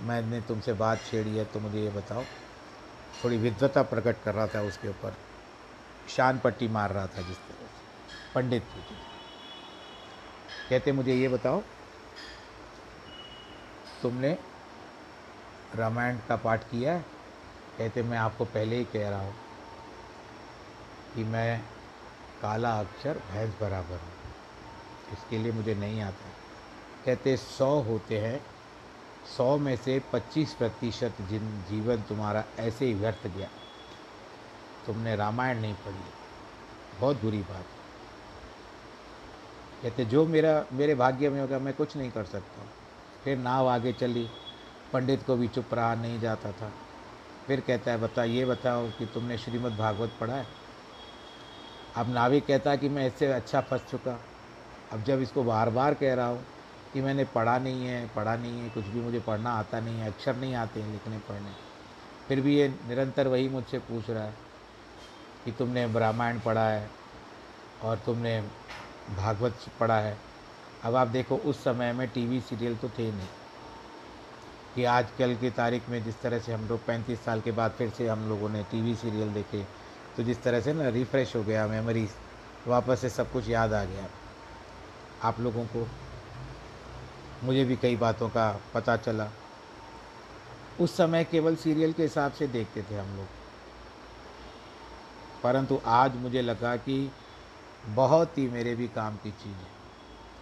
मैंने 0.00 0.40
तुमसे 0.40 0.72
बात 0.72 1.04
छेड़ी 1.06 1.36
है 1.36 1.44
तो 1.44 1.60
मुझे 1.60 1.82
ये 1.82 1.90
बताओ, 1.90 2.24
थोड़ी 3.24 3.36
विद्वता 3.38 3.82
प्रकट 3.82 4.22
कर 4.24 4.34
रहा 4.34 4.46
था 4.46 4.62
उसके 4.62 4.88
ऊपर। 4.88 5.14
शान 6.08 6.38
पट्टी 6.38 6.68
मार 6.68 6.92
रहा 6.92 7.06
था 7.06 7.22
जिस 7.22 7.36
तरह 7.38 7.66
से। 7.66 8.32
पंडित 8.34 8.62
जी। 8.62 8.96
कहते, 10.70 10.92
मुझे 10.92 11.14
ये 11.14 11.28
बताओ, 11.28 11.62
तुमने 14.02 14.38
रामायण 15.74 16.18
का 16.28 16.36
पाठ 16.36 16.64
किया 16.64 16.92
है? 16.92 17.04
कहते, 17.78 18.02
मैं 18.02 18.18
आपको 18.18 18.44
पहले 18.44 18.76
ही 18.76 18.84
कह 18.84 19.08
रहा 19.08 19.20
हूँ 19.20 19.34
कि 21.14 21.24
मैं 21.24 21.60
काला 22.42 22.78
अक्षर, 22.80 23.18
भैंस 23.32 23.54
बराबर 23.60 23.96
हूँ। 23.96 24.12
इसके 25.12 25.38
लिए 25.38 25.52
मुझे 25.52 25.74
नहीं 25.74 26.00
आता 26.02 26.30
कहते, 27.06 27.36
सौ 27.36 27.80
होते 27.80 28.18
हैं 28.18 28.40
सौ 29.36 29.58
में 29.58 29.76
से 29.76 30.02
पच्चीस 30.12 30.54
प्रतिशत 30.54 31.12
जिन 31.20 31.64
जीवन 31.68 31.96
तुम्हारा 31.96 32.44
ऐसे 32.58 32.86
ही 32.86 32.94
व्यर्थ 32.94 33.26
गया। 33.26 33.48
तुमने 34.86 35.16
रामायण 35.16 35.60
नहीं 35.60 35.74
पढ़ी। 35.74 36.04
बहुत 37.00 37.22
बुरी 37.22 37.38
बात। 37.38 37.64
कहते, 39.82 40.04
जो 40.04 40.26
मेरा, 40.26 40.64
मेरे 40.72 40.94
भाग्य 40.94 41.30
में 41.30 41.40
होगा, 41.40 41.58
मैं 41.58 41.74
कुछ 41.74 41.96
नहीं 41.96 42.10
कर 42.10 42.24
सकता। 42.24 42.66
फिर 43.24 43.38
नाव 43.38 43.68
आगे 43.68 43.92
चली। 43.92 44.28
पंडित 44.92 45.26
को 45.26 45.36
भी 45.36 45.48
चुप 45.48 45.74
रहा, 45.74 45.94
नहीं 45.94 46.20
जाता 46.20 46.52
था। 46.52 46.72
फिर 47.46 47.60
कहता 47.60 47.90
है, 47.90 47.98
बता, 47.98 48.24
ये 48.24 48.44
बताओ 48.44 48.88
कि 48.88 49.06
तुमने 49.06 49.38
श्रीमद् 49.38 49.76
भागवत 49.76 50.12
पढ़ा 50.20 50.34
है? 50.34 50.46
अब 51.96 52.14
नाविक 52.14 52.46
कहता 52.46 52.76
कि 52.76 52.88
मैं 52.88 53.06
इससे 53.06 53.32
अच्छा 53.32 53.60
फंस 53.60 53.80
चुका। 53.90 54.20
अब 54.92 55.02
जब 55.02 55.20
इसको 55.20 55.44
बार 55.44 55.70
बार 55.70 55.94
कह 55.94 56.14
रहा 56.14 56.26
हूँ 56.26 56.46
कि 56.94 57.00
मैंने 57.00 57.24
पढ़ा 57.24 57.58
नहीं 57.58 57.86
है, 57.86 58.10
पढ़ा 58.16 58.36
नहीं 58.36 58.60
है, 58.60 58.68
कुछ 58.68 58.84
भी 58.84 59.00
मुझे 59.00 59.20
पढ़ना 59.20 59.50
आता 59.50 59.80
नहीं 59.80 60.00
है, 60.00 60.06
अक्षर 60.06 60.36
नहीं 60.36 60.54
आते 60.54 60.80
हैं 60.80 60.92
लिखने, 60.92 61.18
पढ़ने। 61.18 61.50
फिर 62.28 62.40
भी 62.40 62.56
ये 62.56 62.68
निरंतर 62.68 63.28
वही 63.28 63.48
मुझसे 63.48 63.78
पूछ 63.78 64.10
रहा 64.10 64.24
है 64.24 64.34
कि 65.44 65.52
तुमने 65.52 65.86
रामायण 65.92 66.40
पढ़ा 66.40 66.68
है 66.68 66.90
और 67.82 67.98
तुमने 68.06 68.40
भागवत 69.16 69.58
पढ़ा 69.80 69.98
है। 70.00 70.16
अब 70.84 70.94
आप 70.94 71.08
देखो, 71.08 71.36
उस 71.36 71.64
समय 71.64 71.92
में 71.92 72.08
टीवी 72.08 72.40
सीरियल 72.40 72.76
तो 72.76 72.88
थे 72.88 73.10
नहीं। 73.12 73.28
कि 74.74 74.84
आज 74.84 75.08
कल 75.18 75.34
की 75.34 75.50
तारीख 75.50 75.88
में 75.88 76.02
जिस 76.04 76.20
तरह 76.20 76.38
से 76.38 76.52
हम 76.52 76.68
लोग 76.68 76.84
पैंतीस 76.86 77.24
साल 77.24 77.40
के 77.40 77.52
बाद 77.52 77.70
फिर 77.70 77.90
से 77.90 78.08
हम 78.08 78.28
लोगों 78.28 78.48
ने 78.48 78.62
टीवी 78.62 78.94
सीरियल 78.94 79.32
देखे 79.34 79.62
तो 80.16 80.22
जिस 80.22 80.42
तरह 80.42 80.60
से 80.60 80.72
ना 80.72 80.88
रिफ़्रेश 80.88 81.34
हो 81.36 81.42
गया 81.44 81.66
मेमोरीज 81.66 82.10
वापस 82.66 83.00
से 83.00 83.08
सब 83.08 83.32
कुछ 83.32 83.48
याद 83.48 83.72
आ 83.72 83.84
गया। 83.84 84.08
आप 85.22 85.40
लोगों 85.40 85.64
को 85.66 85.86
मुझे 87.42 87.64
भी 87.64 87.76
कई 87.76 87.96
बातों 87.96 88.28
का 88.28 88.60
पता 88.74 88.96
चला। 88.96 89.30
उस 90.80 90.96
समय 90.96 91.24
केवल 91.24 91.56
सीरियल 91.56 91.92
के 91.92 92.02
हिसाब 92.02 92.32
से 92.32 92.46
देखते 92.46 92.82
थे 92.82 92.94
हम 92.94 93.16
लोग। 93.16 93.26
परंतु 95.42 95.80
आज 95.84 96.16
मुझे 96.16 96.42
लगा 96.42 96.76
कि 96.76 97.12
बहुत 97.86 98.38
ही 98.38 98.48
मेरे 98.48 98.74
भी 98.74 98.88
काम 98.88 99.16
की 99.16 99.30
चीज़ 99.30 99.56
है। 99.56 99.74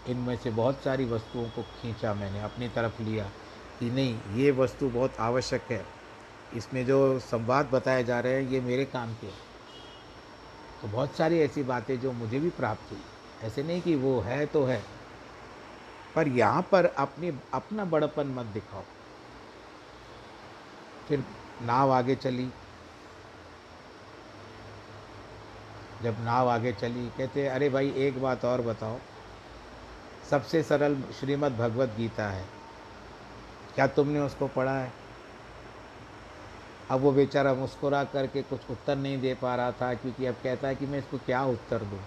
इनमें 0.09 0.37
से 0.37 0.51
बहुत 0.51 0.83
सारी 0.83 1.05
वस्तुओं 1.05 1.49
को 1.49 1.63
खींचा 1.63 2.15
मैंने, 2.15 2.43
अपनी 2.43 2.69
तरफ़ 2.69 3.03
लिया 3.03 3.25
कि 3.79 3.91
नहीं, 3.91 4.21
ये 4.35 4.51
वस्तु 4.51 4.89
बहुत 4.89 5.13
आवश्यक 5.21 5.63
है। 5.71 5.87
इसमें 6.55 6.87
जो 6.87 7.19
संवाद 7.19 7.67
बताए 7.67 8.05
जा 8.05 8.21
रहे 8.21 8.43
हैं, 8.43 8.51
ये 8.51 8.61
मेरे 8.61 8.85
काम 8.85 9.15
के 9.15 9.27
हैं। 9.27 9.53
तो 10.83 10.89
बहुत 10.89 11.15
सारी 11.15 11.41
ऐसी 11.41 11.63
बातें 11.63 12.01
जो 12.01 12.13
मुझे 12.13 12.41
भी 12.41 12.51
प्राप्त 12.51 12.93
हुई। 12.93 13.03
ऐसे 13.43 13.63
नहीं 13.63 13.83
कि 13.83 13.95
वो 13.95 14.21
है 14.21 14.47
तो 14.47 14.65
है। 14.65 15.02
पर 16.17 16.29
यहाँ 16.29 16.63
पर 16.63 16.85
अपनी, 16.85 17.41
अपना 17.55 17.85
बड़पन 17.85 18.27
मत 18.27 18.47
दिखाओ। 18.47 18.83
फिर 21.09 21.25
नाव 21.63 21.93
आगे 21.93 22.15
चली। 22.15 22.51
जब 26.03 26.17
नाव 26.25 26.49
आगे 26.49 26.73
चली, 26.73 27.09
कहते, 27.09 27.47
अरे 27.47 27.71
भाई, 27.71 27.91
एक 27.91 28.23
बात 28.23 28.45
और 28.45 28.61
बताओ। 28.61 28.99
सबसे 30.31 30.63
सरल 30.63 31.03
श्रीमद् 31.21 31.57
भगवत 31.57 31.89
गीता 31.89 32.29
है। 32.29 32.47
क्या 33.75 33.87
तुमने 33.87 34.21
उसको 34.21 34.49
पढ़ा 34.49 34.79
है? 34.79 34.93
अब 36.91 37.01
वो 37.01 37.13
बेचारा 37.13 37.55
मुस्कुरा 37.55 38.05
करके 38.05 38.43
कुछ 38.43 38.71
उत्तर 38.71 38.97
नहीं 38.97 39.21
दे 39.21 39.35
पा 39.35 39.55
रहा 39.55 39.73
था, 39.73 39.95
क्योंकि 39.95 40.27
अब 40.27 40.35
कहता 40.43 40.69
है 40.69 40.75
कि 40.75 40.87
मैं 40.87 40.99
इसको 40.99 41.19
क्या 41.19 41.45
उत्तर 41.45 41.79
दूँ? 41.79 42.01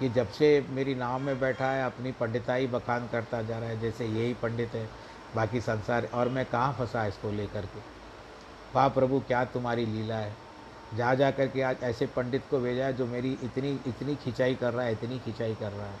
कि 0.00 0.08
जब 0.08 0.32
से 0.32 0.66
मेरी 0.70 0.94
नाव 0.94 1.18
में 1.18 1.40
बैठा 1.40 1.70
है, 1.70 1.84
अपनी 1.84 2.12
पंडिताई 2.12 2.66
बखान 2.66 3.08
करता 3.08 3.42
जा 3.42 3.58
रहा 3.58 3.68
है, 3.68 3.80
जैसे 3.80 4.06
यही 4.06 4.34
पंडित 4.34 4.74
है, 4.74 4.88
बाकी 5.36 5.60
संसार, 5.60 6.08
और 6.14 6.28
मैं 6.28 6.46
कहाँ 6.46 6.72
फंसा 6.72 7.06
इसको 7.06 7.30
लेकर 7.30 7.66
के? 7.66 7.78
वाह 8.74 8.88
प्रभु, 8.88 9.20
क्या 9.20 9.44
तुम्हारी 9.44 9.86
लीला 9.86 10.16
है? 10.16 10.36
जा 10.94 11.14
जा 11.14 11.30
कर 11.30 11.48
के 11.48 11.62
आज 11.62 11.76
ऐसे 11.82 12.06
पंडित 12.06 12.42
को 12.50 12.58
भेजा 12.58 12.84
है 12.84 12.92
जो 12.92 13.06
मेरी 13.06 13.32
इतनी 13.32 13.80
इतनी 13.86 14.16
खिंचाई 14.16 14.54
कर 14.54 14.72
रहा 14.72 14.86
है, 14.86 14.92
इतनी 14.92 15.18
खिंचाई 15.18 15.54
कर 15.54 15.72
रहा 15.72 15.86
है। 15.86 16.00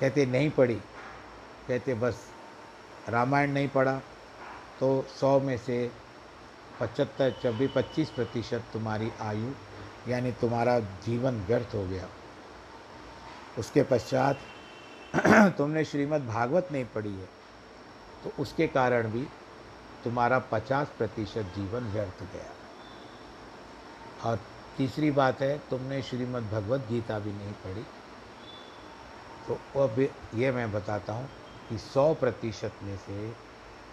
कहते, 0.00 0.26
नहीं 0.26 0.50
पढ़ी। 0.50 0.74
कहते, 1.68 1.94
बस, 1.94 2.26
रामायण 3.08 3.50
नहीं 3.50 3.68
पढ़ा 3.68 4.00
तो 4.80 5.06
सौ 5.20 5.40
में 5.40 5.58
से 5.58 5.90
पचहत्तर, 6.80 7.30
चौबीस, 7.42 7.70
पच्चीस 7.74 8.10
प्रतिशत 8.10 8.64
तुम्हारी 8.72 9.12
आयु 9.20 9.52
यानी 10.08 10.32
तुम्हारा 10.32 10.80
जीवन 10.80 11.40
व्यर्थ 11.40 11.74
हो 11.74 11.86
गया। 11.86 12.08
उसके 13.58 13.82
पश्चात 13.82 14.38
तुमने 15.58 15.84
श्रीमद् 15.84 16.26
भागवत 16.26 16.68
नहीं 16.72 16.84
पढ़ी 16.84 17.14
है 17.14 17.28
तो 18.24 18.32
उसके 18.42 18.66
कारण 18.66 19.10
भी 19.10 19.26
तुम्हारा 20.04 20.38
पचास 20.38 20.88
प्रतिशत 20.98 21.52
जीवन 21.56 21.80
व्यर्थ 21.80 22.22
गया। 22.22 22.52
और 24.24 24.40
तीसरी 24.76 25.10
बात 25.10 25.40
है, 25.40 25.58
तुमने 25.58 26.02
श्रीमद् 26.02 26.50
भगवत 26.50 26.86
गीता 26.90 27.18
भी 27.18 27.32
नहीं 27.32 27.52
पढ़ी। 27.52 27.84
तो 29.48 29.82
अब 29.82 30.00
ये 30.34 30.52
मैं 30.52 30.72
बताता 30.72 31.12
हूँ 31.12 31.28
कि 31.68 31.78
सौ 31.78 32.14
प्रतिशत 32.14 32.72
में 32.82 32.96
से 32.96 33.30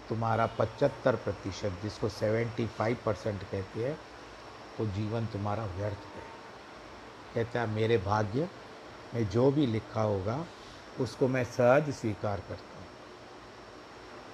तुम्हारा 0.08 0.46
पचहत्तर 0.46 1.16
प्रतिशत, 1.16 1.72
जिसको 1.82 2.08
सेवेंटी 2.08 2.66
फाइव 2.66 2.96
परसेंट 3.06 3.42
कहते 3.42 3.84
हैं, 3.84 3.98
वो 4.80 4.86
जीवन 4.86 5.26
तुम्हारा 5.26 5.64
व्यर्थ 5.64 6.11
कहता 7.34 7.60
है, 7.60 7.66
मेरे 7.70 7.98
भाग्य 7.98 8.48
में 9.14 9.28
जो 9.28 9.50
भी 9.50 9.66
लिखा 9.66 10.02
होगा, 10.02 10.44
उसको 11.00 11.28
मैं 11.28 11.44
सहज 11.44 11.90
स्वीकार 11.90 12.40
करता 12.48 12.78
हूँ। 12.78 12.86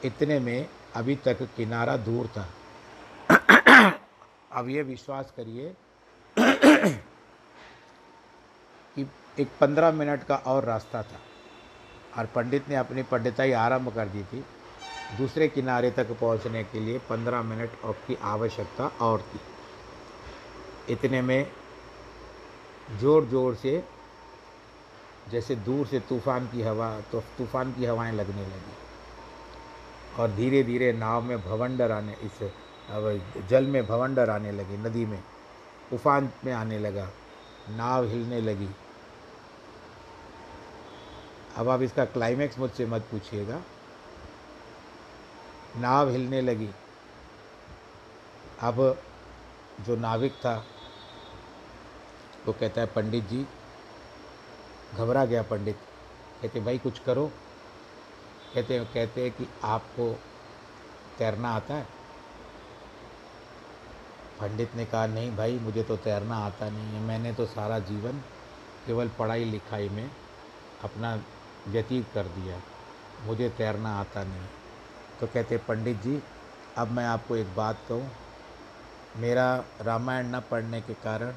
इतने 0.04 0.38
में 0.40 0.68
अभी 0.96 1.14
तक 1.16 1.42
किनारा 1.56 1.96
दूर 1.98 2.26
था। 2.36 2.48
अब 4.52 4.68
ये 4.68 4.82
विश्वास 4.82 5.32
करिए 5.36 5.74
कि 8.96 9.08
एक 9.38 9.48
पंद्रह 9.60 9.92
मिनट 9.92 10.22
का 10.24 10.36
और 10.46 10.64
रास्ता 10.64 11.02
था 11.02 11.20
और 12.18 12.26
पंडित 12.26 12.68
ने 12.68 12.76
अपनी 12.76 13.02
पंडिताई 13.02 13.52
आरंभ 13.54 13.94
कर 13.94 14.08
दी 14.08 14.22
थी 14.22 14.44
दूसरे 15.18 15.48
किनारे 15.48 15.90
तक 15.90 16.10
पहुँचने 16.10 16.62
के 16.64 16.80
लिए। 16.80 16.98
पंद्रह 17.10 17.42
मिनट 17.42 17.70
की 17.84 18.16
आवश्यकता 18.22 18.86
और 19.00 19.22
थी। 19.22 19.40
इतने 20.92 21.22
में 21.22 21.50
ज़ोर 22.90 23.24
ज़ोर 23.24 23.54
से, 23.54 23.82
जैसे 25.30 25.56
दूर 25.56 25.86
से 25.86 26.00
तूफ़ान 26.00 26.46
की 26.48 26.62
हवा 26.62 27.00
तो 27.12 27.20
तूफ़ान 27.38 27.72
की 27.72 27.84
हवाएँ 27.84 28.12
लगने 28.12 28.42
लगी। 28.42 28.76
और 30.18 30.30
धीरे 30.30 30.62
धीरे 30.62 30.92
नाव 30.92 31.22
में 31.22 31.38
भवंडर 31.42 31.92
आने, 31.92 32.16
इस 32.22 32.38
जल 33.48 33.66
में 33.66 33.86
भवंडर 33.86 34.30
आने 34.30 34.52
लगे, 34.52 34.76
नदी 34.78 35.04
में। 35.06 35.22
उफान 35.92 36.30
में 36.44 36.52
आने 36.52 36.78
लगा, 36.78 37.08
नाव 37.70 38.04
हिलने 38.04 38.40
लगी। 38.40 38.68
अब 41.56 41.68
आप 41.68 41.82
इसका 41.82 42.04
क्लाइमैक्स 42.04 42.58
मुझसे 42.58 42.86
मत 42.86 43.06
पूछिएगा। 43.10 43.60
नाव 45.76 46.10
हिलने 46.10 46.40
लगी। 46.40 46.70
अब 48.60 48.98
जो 49.80 49.96
नाविक 49.96 50.32
था 50.32 50.56
वो 52.48 52.54
कहता 52.60 52.80
है, 52.80 52.86
पंडित 52.86 53.28
जी, 53.28 53.46
घबरा 54.94 55.24
गया 55.24 55.42
पंडित। 55.42 55.76
कहते, 56.42 56.60
भाई, 56.60 56.78
कुछ 56.78 56.98
करो। 56.98 57.32
कहते 58.54 58.84
कहते 58.84 59.22
हैं 59.22 59.30
कि 59.30 59.48
आपको 59.64 60.20
तैरना 61.18 61.50
आता 61.50 61.74
है? 61.74 61.86
पंडित 64.40 64.74
ने 64.74 64.84
कहा, 64.84 65.06
नहीं 65.06 65.36
भाई, 65.36 65.58
मुझे 65.58 65.82
तो 65.82 65.96
तैरना 65.96 66.36
आता 66.36 66.70
नहीं 66.70 66.86
है। 66.86 67.00
मैंने 67.00 67.32
तो 67.32 67.46
सारा 67.46 67.78
जीवन 67.78 68.12
केवल 68.86 69.08
पढ़ाई 69.08 69.44
लिखाई 69.44 69.88
में 69.88 70.10
अपना 70.84 71.22
व्यतीत 71.68 72.06
कर 72.14 72.22
दिया 72.22 72.60
मुझे 73.22 73.48
तैरना 73.48 74.00
आता 74.00 74.24
नहीं। 74.24 74.46
तो 75.20 75.26
कहते, 75.26 75.56
पंडित 75.56 76.02
जी, 76.02 76.22
अब 76.76 76.90
मैं 76.90 77.06
आपको 77.06 77.36
एक 77.36 77.54
बात 77.54 77.78
कहूँ। 77.88 78.10
मेरा 79.16 79.64
रामायण 79.80 80.26
न 80.26 80.40
पढ़ने 80.40 80.80
के 80.80 80.94
कारण 80.94 81.34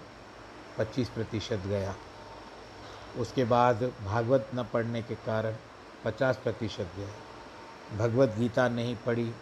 25 0.77 1.09
प्रतिशत 1.09 1.59
गया। 1.67 1.95
उसके 3.17 3.43
बाद 3.43 3.83
भागवत 3.83 4.49
न 4.55 4.63
पढ़ने 4.63 5.01
के 5.01 5.15
कारण 5.15 5.55
50 6.05 6.37
प्रतिशत 6.37 6.89
गया। 6.97 7.09
भगवत 7.97 8.29
गीता 8.29 8.69
नहीं 8.69 8.95
पढ़ी, 8.95 9.33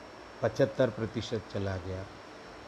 पचहत्तर 0.41 0.89
प्रतिशत 0.89 1.41
चला 1.53 1.77
गया। 1.77 2.05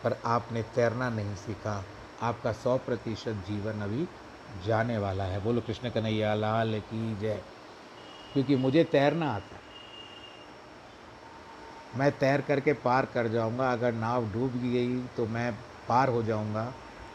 पर 0.03 0.21
आपने 0.25 0.63
तैरना 0.63 1.09
नहीं 1.09 1.35
सीखा। 1.35 1.85
आपका 2.21 2.51
सौ 2.51 2.77
प्रतिशत 2.77 3.43
जीवन 3.47 3.81
अभी 3.81 4.09
जाने 4.65 4.97
वाला 4.97 5.23
है। 5.23 5.43
बोलो, 5.43 5.61
कृष्ण 5.61 5.89
कन्हैया, 5.89 6.33
लाल 6.33 6.79
की 6.79 7.17
जय। 7.17 7.43
क्योंकि 8.33 8.55
मुझे 8.55 8.83
तैरना 8.83 9.31
आता 9.31 9.57
मैं 11.95 12.11
तैर 12.11 12.41
करके 12.41 12.73
पार 12.73 13.05
कर 13.05 13.27
जाऊँगा। 13.27 13.71
अगर 13.71 13.93
नाव 13.93 14.31
डूब 14.31 14.51
गई 14.51 15.01
तो 15.03 15.27
मैं 15.27 15.53
पार 15.89 16.09
हो 16.09 16.23
जाऊँगा। 16.23 16.73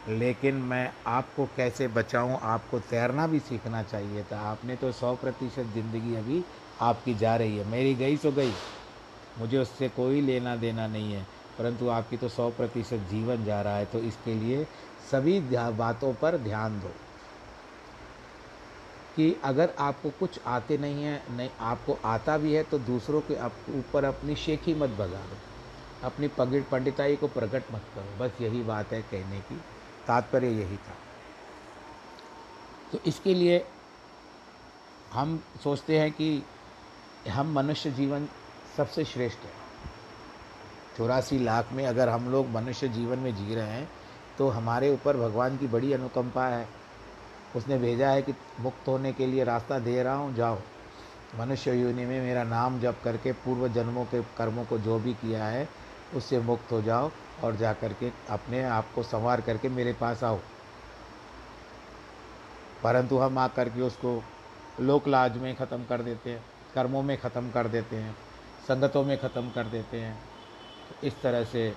लेकिन 0.09 0.55
मैं 0.63 0.91
आपको 1.07 1.45
कैसे 1.47 1.87
बचाऊं, 1.89 2.37
आपको 2.43 2.79
तैरना 2.81 3.25
भी 3.27 3.39
सीखना 3.39 3.81
चाहिए 3.83 4.23
था। 4.23 4.39
आपने 4.41 4.75
तो 4.75 4.91
सौ 4.91 5.13
प्रतिशत 5.15 5.73
ज़िंदगी 5.73 6.15
अभी 6.15 6.43
आपकी 6.81 7.13
जा 7.15 7.35
रही 7.35 7.57
है। 7.57 7.63
मेरी 7.65 7.93
गई 7.95 8.17
सो 8.17 8.31
गई। 8.31 8.53
मुझे 9.35 9.57
उससे 9.57 9.89
कोई 9.89 10.21
लेना 10.21 10.55
देना 10.55 10.87
नहीं 10.87 11.11
है, 11.13 11.25
परंतु 11.57 11.89
आपकी 11.89 12.17
तो 12.17 12.27
सौ 12.29 12.49
प्रतिशत 12.51 13.07
जीवन 13.09 13.43
जा 13.45 13.61
रहा 13.61 13.77
है 13.77 13.85
तो 13.87 13.99
इसके 14.01 14.33
लिए 14.35 14.65
सभी 15.11 15.39
बातों 15.73 16.13
पर 16.13 16.37
ध्यान 16.39 16.79
दो। 16.79 16.93
कि 19.15 19.33
अगर 19.45 19.73
आपको 19.79 20.09
कुछ 20.09 20.39
आते 20.47 20.77
नहीं 20.77 21.03
है, 21.03 21.21
नहीं, 21.29 21.49
आपको 21.59 21.93
आता 22.05 22.37
भी 22.37 22.53
है 22.53 22.63
तो 22.63 22.77
दूसरों 22.79 23.21
के 23.31 23.35
ऊपर 23.73 24.03
अपनी 24.05 24.35
शेखी 24.35 24.73
मत 24.73 24.89
बजा 24.91 25.21
दो। 25.23 25.37
अपनी 26.01 26.27
पंडिताई 26.71 27.15
को 27.15 27.27
प्रकट 27.29 27.71
मत 27.73 27.81
करो। 27.95 28.17
बस 28.17 28.41
यही 28.41 28.61
बात 28.63 28.93
है 28.93 29.01
कहने 29.03 29.39
की। 29.41 29.59
तात्पर्य 30.07 30.47
यही 30.49 30.77
था। 30.77 30.95
तो 32.91 32.99
इसके 33.05 33.33
लिए 33.33 33.65
हम 35.13 35.39
सोचते 35.63 35.99
हैं 35.99 36.11
कि 36.11 36.43
हम 37.29 37.53
मनुष्य 37.53 37.91
जीवन 37.91 38.27
सबसे 38.77 39.05
श्रेष्ठ 39.05 39.39
है। 39.39 39.51
चौरासी 40.97 41.39
लाख 41.39 41.71
में 41.73 41.85
अगर 41.85 42.09
हम 42.09 42.29
लोग 42.29 42.49
मनुष्य 42.49 42.87
जीवन 42.89 43.19
में 43.19 43.35
जी 43.35 43.55
रहे 43.55 43.67
हैं 43.67 43.89
तो 44.37 44.47
हमारे 44.49 44.89
ऊपर 44.93 45.17
भगवान 45.17 45.57
की 45.57 45.67
बड़ी 45.67 45.93
अनुकंपा 45.93 46.47
है। 46.47 46.67
उसने 47.55 47.77
भेजा 47.77 48.09
है 48.09 48.21
कि 48.21 48.33
मुक्त 48.59 48.87
होने 48.87 49.11
के 49.13 49.25
लिए 49.27 49.43
रास्ता 49.43 49.79
दे 49.79 50.01
रहा 50.03 50.15
हूँ, 50.15 50.33
जाओ। 50.35 50.59
मनुष्य 51.39 51.73
योनि 51.73 52.05
में 52.05 52.19
मेरा 52.21 52.43
नाम 52.43 52.79
जप 52.79 52.99
करके 53.03 53.31
पूर्व 53.35 53.67
जन्मों 53.67 54.05
के 54.05 54.21
कर्मों 54.37 54.65
को 54.65 54.77
जो 54.77 54.99
भी 54.99 55.13
किया 55.13 55.45
है, 55.45 55.67
उससे 56.15 56.39
मुक्त 56.39 56.71
हो 56.71 56.81
जाओ। 56.81 57.09
और 57.43 57.55
जा 57.55 57.73
कर 57.73 57.93
के 57.93 58.11
अपने 58.29 58.63
आप 58.63 58.91
को 58.95 59.03
संवार 59.03 59.41
करके 59.41 59.69
मेरे 59.69 59.93
पास 59.93 60.23
आओ। 60.23 60.39
परंतु 62.83 63.17
हम 63.17 63.37
आ 63.37 63.47
करके 63.47 63.81
उसको 63.81 64.23
लोक 64.79 65.07
लाज 65.07 65.37
में 65.37 65.55
ख़त्म 65.55 65.83
कर 65.83 66.01
देते 66.01 66.29
हैं, 66.29 66.43
कर्मों 66.75 67.03
में 67.03 67.17
ख़त्म 67.17 67.51
कर 67.51 67.67
देते 67.67 67.95
हैं, 67.95 68.15
संगतों 68.67 69.03
में 69.03 69.17
ख़त्म 69.17 69.49
कर 69.49 69.63
देते 69.63 69.99
हैं। 69.99 70.17
तो 70.89 71.07
इस 71.07 71.21
तरह 71.21 71.43
से 71.43 71.73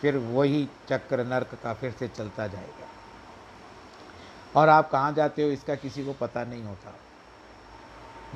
फिर 0.00 0.16
वही 0.16 0.68
चक्र 0.88 1.24
नर्क 1.24 1.58
का 1.62 1.74
फिर 1.74 1.92
से 1.92 2.08
चलता 2.08 2.46
जाएगा। 2.46 2.86
और 4.60 4.68
आप 4.68 4.90
कहाँ 4.90 5.12
जाते 5.12 5.42
हो 5.42 5.50
इसका 5.50 5.74
किसी 5.74 6.04
को 6.04 6.12
पता 6.12 6.44
नहीं 6.44 6.64
होता। 6.64 6.94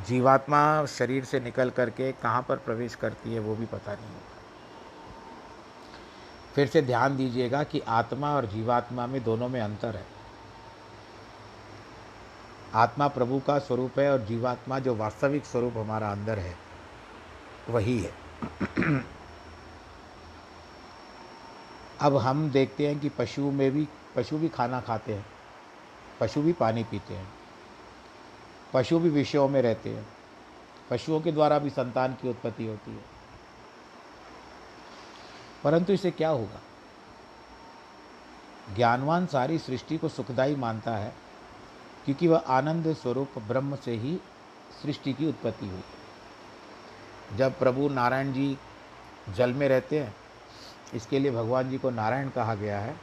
जीवात्मा 0.09 0.87
शरीर 0.87 1.25
से 1.25 1.41
निकल 1.41 1.71
करके 1.71 2.13
कहाँ 2.13 2.43
पर 2.43 2.57
प्रवेश 2.57 2.95
करती 2.95 3.35
है 3.35 3.41
वो 3.41 3.57
भी 3.57 3.67
पता 3.67 3.95
नहीं 3.95 4.13
होता। 4.15 4.42
फिर 6.55 6.67
से 6.69 6.83
ध्यान 6.83 7.17
दीजिएगा 7.17 7.63
कि 7.63 7.81
आत्मा 7.81 8.35
और 8.35 8.47
जीवात्मा 8.47 9.07
में 9.07 9.23
दोनों 9.25 9.49
में 9.49 9.61
अंतर 9.61 9.97
है। 9.97 10.07
आत्मा 12.75 13.09
प्रभु 13.09 13.41
का 13.41 13.59
स्वरूप 13.59 13.99
है 13.99 14.11
और 14.13 14.25
जीवात्मा 14.25 14.79
जो 14.79 14.95
वास्तविक 14.95 15.45
स्वरूप 15.45 15.77
हमारा 15.77 16.11
अंदर 16.13 16.39
है, 16.39 16.55
वही 17.69 17.99
है। 17.99 18.13
अब 22.01 22.17
हम 22.17 22.51
देखते 22.51 22.87
हैं 22.87 22.99
कि 23.01 23.09
पशु 23.09 23.51
में 23.51 23.71
भी, 23.71 23.89
पशु 24.17 24.39
भी 24.39 24.49
खाना 24.49 24.81
खाते 24.81 25.15
हैं, 25.15 25.27
पशु 26.21 26.43
भी 26.43 26.53
पानी 26.53 26.85
पीते 26.85 27.15
हैं, 27.15 27.29
पशु 28.75 28.99
भी 28.99 29.09
विषयों 29.09 29.49
में 29.49 29.63
रहते 29.63 29.91
हैं, 29.91 30.07
पशुओं 30.91 31.21
के 31.21 31.33
द्वारा 31.33 31.59
भी 31.59 31.71
संतान 31.71 32.13
की 32.13 32.29
उत्पत्ति 32.31 32.67
होती 32.67 32.91
है। 32.91 33.12
परंतु 35.65 35.93
इसे 35.93 36.11
क्या 36.11 36.29
होगा? 36.29 36.61
ज्ञानवान 38.77 39.27
सारी 39.27 39.59
सृष्टि 39.59 39.99
को 39.99 40.09
सुखदाई 40.09 40.57
मानता 40.57 40.97
है, 40.97 41.15
क्योंकि 42.05 42.29
वह 42.29 42.39
आनंद 42.39 42.93
स्वरूप 42.93 43.39
ब्रह्म 43.39 43.77
से 43.77 43.93
ही 43.93 44.21
सृष्टि 44.83 45.13
की 45.13 45.29
उत्पत्ति 45.29 45.69
हुई। 45.69 45.83
जब 47.37 47.59
प्रभु 47.59 47.89
नारायण 47.89 48.33
जी 48.33 48.59
जल 49.37 49.53
में 49.53 49.69
रहते 49.69 50.01
हैं, 50.01 50.17
इसके 50.95 51.19
लिए 51.19 51.31
भगवान 51.31 51.71
जी 51.71 51.79
को 51.79 51.91
नारायण 51.91 52.29
कहा 52.29 52.55
गया 52.55 52.81
है। 52.81 52.97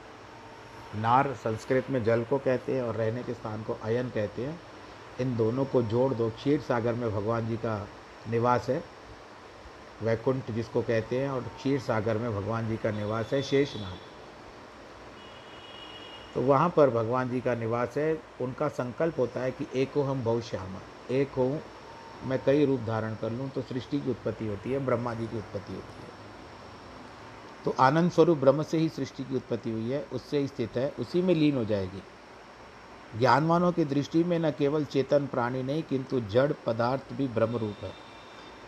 नार 0.95 1.34
संस्कृत 1.34 1.89
में 1.89 2.03
जल 2.03 2.24
को 2.24 2.38
कहते 2.38 2.76
हैं 2.76 2.82
और 2.82 2.95
रहने 2.95 3.24
के 3.24 3.34
स्थान 3.34 3.64
को 3.64 3.74
अयन 3.74 4.10
कहते 4.10 4.45
हैं। 4.45 4.60
इन 5.22 5.38
दोनों 5.38 5.66
को 5.66 5.82
जोड़ 5.84 6.14
दो। 6.14 6.30
क्षीर 6.30 6.62
सागर 6.62 6.93
में 6.93 7.12
भगवान 7.12 7.47
जी 7.47 7.57
का 7.57 7.88
निवास 8.30 8.70
है। 8.70 8.84
वैकुंठ 10.04 10.52
जिसको 10.52 10.82
कहते 10.82 11.20
हैं, 11.20 11.30
और 11.30 11.41
क्षीर 11.58 11.80
सागर 11.80 12.18
में 12.18 12.32
भगवान 12.36 12.68
जी 12.68 12.78
का 12.78 12.91
निवास 12.91 13.34
है 13.34 13.41
शेषनाग। 13.41 13.97
तो 16.36 16.41
वहाँ 16.41 16.70
पर 16.70 16.89
भगवान 16.89 17.30
जी 17.30 17.41
का 17.41 17.56
निवास 17.56 17.97
है। 17.97 18.14
उनका 18.41 18.68
संकल्प 18.68 19.20
होता 19.20 19.41
है 19.41 19.52
कि 19.52 19.68
एक 19.76 19.93
हो 19.93 20.02
हम 20.02 20.24
बहुश्यामा, 20.24 20.82
एक 21.12 21.32
हो 21.32 21.60
मैं 22.26 22.39
कई 22.45 22.66
रूप 22.66 22.80
धारण 22.80 23.16
कर 23.16 23.32
लूँ 23.32 23.50
तो 23.50 23.62
सृष्टि 23.62 24.00
की 24.00 24.10
उत्पत्ति 24.10 24.47
होती 24.47 24.72
है, 24.72 24.86
ब्रह्मा 24.86 25.14
जी 25.14 25.28
की 25.28 25.38
उत्पत्ति 25.38 25.74
होती 25.74 26.02
है। 26.02 26.08
तो 27.66 27.76
आनंद 27.80 28.12
स्वरूप 28.12 28.38
ब्रह्म 28.38 28.64
से 28.64 28.78
ही 28.78 28.89
सृष्टि 28.89 29.24
की 29.24 29.36
उत्पत्ति 29.36 29.72
हुई 29.72 29.89
है, 29.91 30.02
उससे 30.14 30.39
ही 30.39 30.47
स्थित 30.47 30.78
है, 30.78 30.89
उसी 31.00 31.22
में 31.22 31.34
लीन 31.36 31.58
हो 31.58 31.66
जाएगी। 31.66 32.02
ज्ञानवानों 33.20 33.72
की 33.72 33.86
दृष्टि 33.86 34.24
में 34.24 34.38
न 34.39 34.52
केवल 34.52 34.86
चेतन 34.86 35.28
प्राणी 35.28 35.64
नहीं, 35.64 35.84
किंतु 35.84 36.20
जड़ 36.22 36.52
पदार्थ 36.66 37.14
भी 37.14 37.28
ब्रह्म 37.28 37.58
रूप 37.58 37.84
है। 37.84 37.91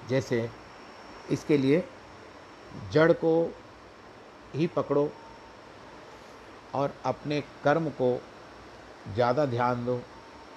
जैसे 0.09 0.49
इसके 1.31 1.57
लिए 1.57 1.83
जड़ 2.93 3.11
को 3.13 3.33
ही 4.55 4.67
पकड़ो 4.67 5.09
और 6.75 6.93
अपने 7.05 7.41
कर्म 7.63 7.89
को 7.91 8.15
ज़्यादा 9.13 9.45
ध्यान 9.45 9.85
दो। 9.85 10.01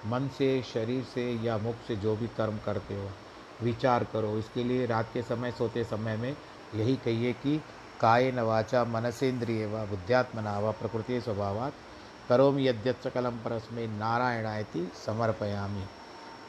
मन 0.07 0.27
से, 0.37 0.61
शरीर 0.63 1.03
से 1.03 1.31
या 1.43 1.57
मुख 1.57 1.75
से 1.87 1.95
जो 1.95 2.15
भी 2.15 2.27
कर्म 2.27 2.57
करते 2.65 2.95
हो, 2.95 3.09
विचार 3.63 4.03
करो। 4.03 4.37
इसके 4.37 4.63
लिए 4.63 4.85
रात 4.85 5.09
के 5.13 5.21
समय, 5.21 5.51
सोते 5.51 5.83
समय 5.83 6.17
में 6.17 6.35
यही 6.75 6.95
कहिए 6.95 7.33
कि 7.33 7.57
काय 8.01 8.31
नवाचा 8.31 8.83
मनसेन्द्रिय 8.85 9.65
व 9.65 9.85
बुद्ध्यात्मना 9.87 10.57
व 10.59 10.71
प्रकृति 10.71 11.19
स्वभावात। 11.21 11.73
करोमि 12.29 12.67
यद्यत 12.67 13.01
सकलम 13.03 13.37
परस्मे 13.37 13.87
नारायणायति 13.87 14.89
समर्पयामी। 15.05 15.83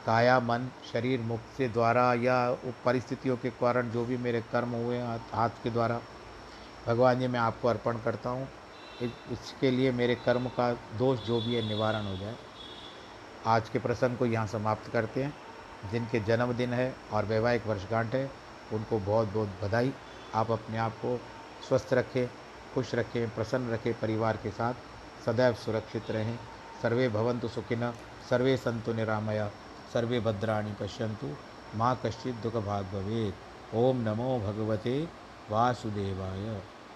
काया, 0.07 0.39
मन, 0.39 0.71
शरीर, 0.93 1.19
मुख 1.19 1.39
से 1.57 1.69
द्वारा 1.69 2.13
या 2.13 2.51
परिस्थितियों 2.85 3.37
के 3.37 3.49
कारण 3.49 3.89
जो 3.89 4.05
भी 4.05 4.17
मेरे 4.17 4.41
कर्म 4.41 4.69
हुए 4.69 4.99
हाथ 5.33 5.49
के 5.49 5.69
द्वारा, 5.69 6.01
भगवान 6.87 7.19
जी, 7.19 7.27
मैं 7.27 7.39
आपको 7.39 7.67
अर्पण 7.67 7.97
करता 7.97 8.29
हूँ। 8.29 8.47
इसके 9.01 9.71
लिए 9.71 9.91
मेरे 9.91 10.15
कर्म 10.15 10.47
का 10.47 10.73
दोष 10.73 11.19
जो 11.19 11.41
भी 11.41 11.55
है, 11.55 11.67
निवारण 11.67 12.05
हो 12.05 12.17
जाए। 12.17 12.35
आज 13.45 13.69
के 13.69 13.79
प्रसंग 13.79 14.17
को 14.17 14.25
यहाँ 14.25 14.47
समाप्त 14.47 14.91
करते 14.91 15.23
हैं। 15.23 15.33
जिनके 15.91 16.19
जन्मदिन 16.19 16.73
है 16.73 16.95
और 17.11 17.25
वैवाहिक 17.25 17.67
वर्षगांठ 17.67 18.15
है, 18.15 18.31
उनको 18.73 18.99
बहुत 18.99 19.27
बहुत 19.27 19.49
बधाई। 19.63 19.93
आप 20.35 20.51
अपने 20.51 20.77
आप 20.77 20.91
को 20.91 21.21
स्वस्थ 21.67 21.93
रखें, 21.93 22.27
खुश 22.73 22.95
रखें, 22.95 23.29
प्रसन्न 23.29 23.71
रखें 23.71 23.99
परिवार 23.99 24.37
के 24.37 24.51
साथ। 24.51 24.73
सदैव 25.25 25.53
सुरक्षित 25.53 26.11
रहें। 26.11 26.39
सर्वे 26.81 27.09
भवंतु 27.09 27.47
सुखिन 27.47 27.93
सर्वे 28.29 28.57
सन्तु 28.57 28.93
निरामया। 28.93 29.51
सर्वे 29.93 30.19
भद्राणि 30.19 30.73
पश्यन्तु 30.79 31.35
माँ 31.75 32.01
कश्चित् 32.05 32.41
दुःखभाग् 32.43 32.91
भवेत्। 32.93 33.45
नमो 34.03 34.39
भगवते 34.39 34.97
वासुदेवाय। 35.49 36.76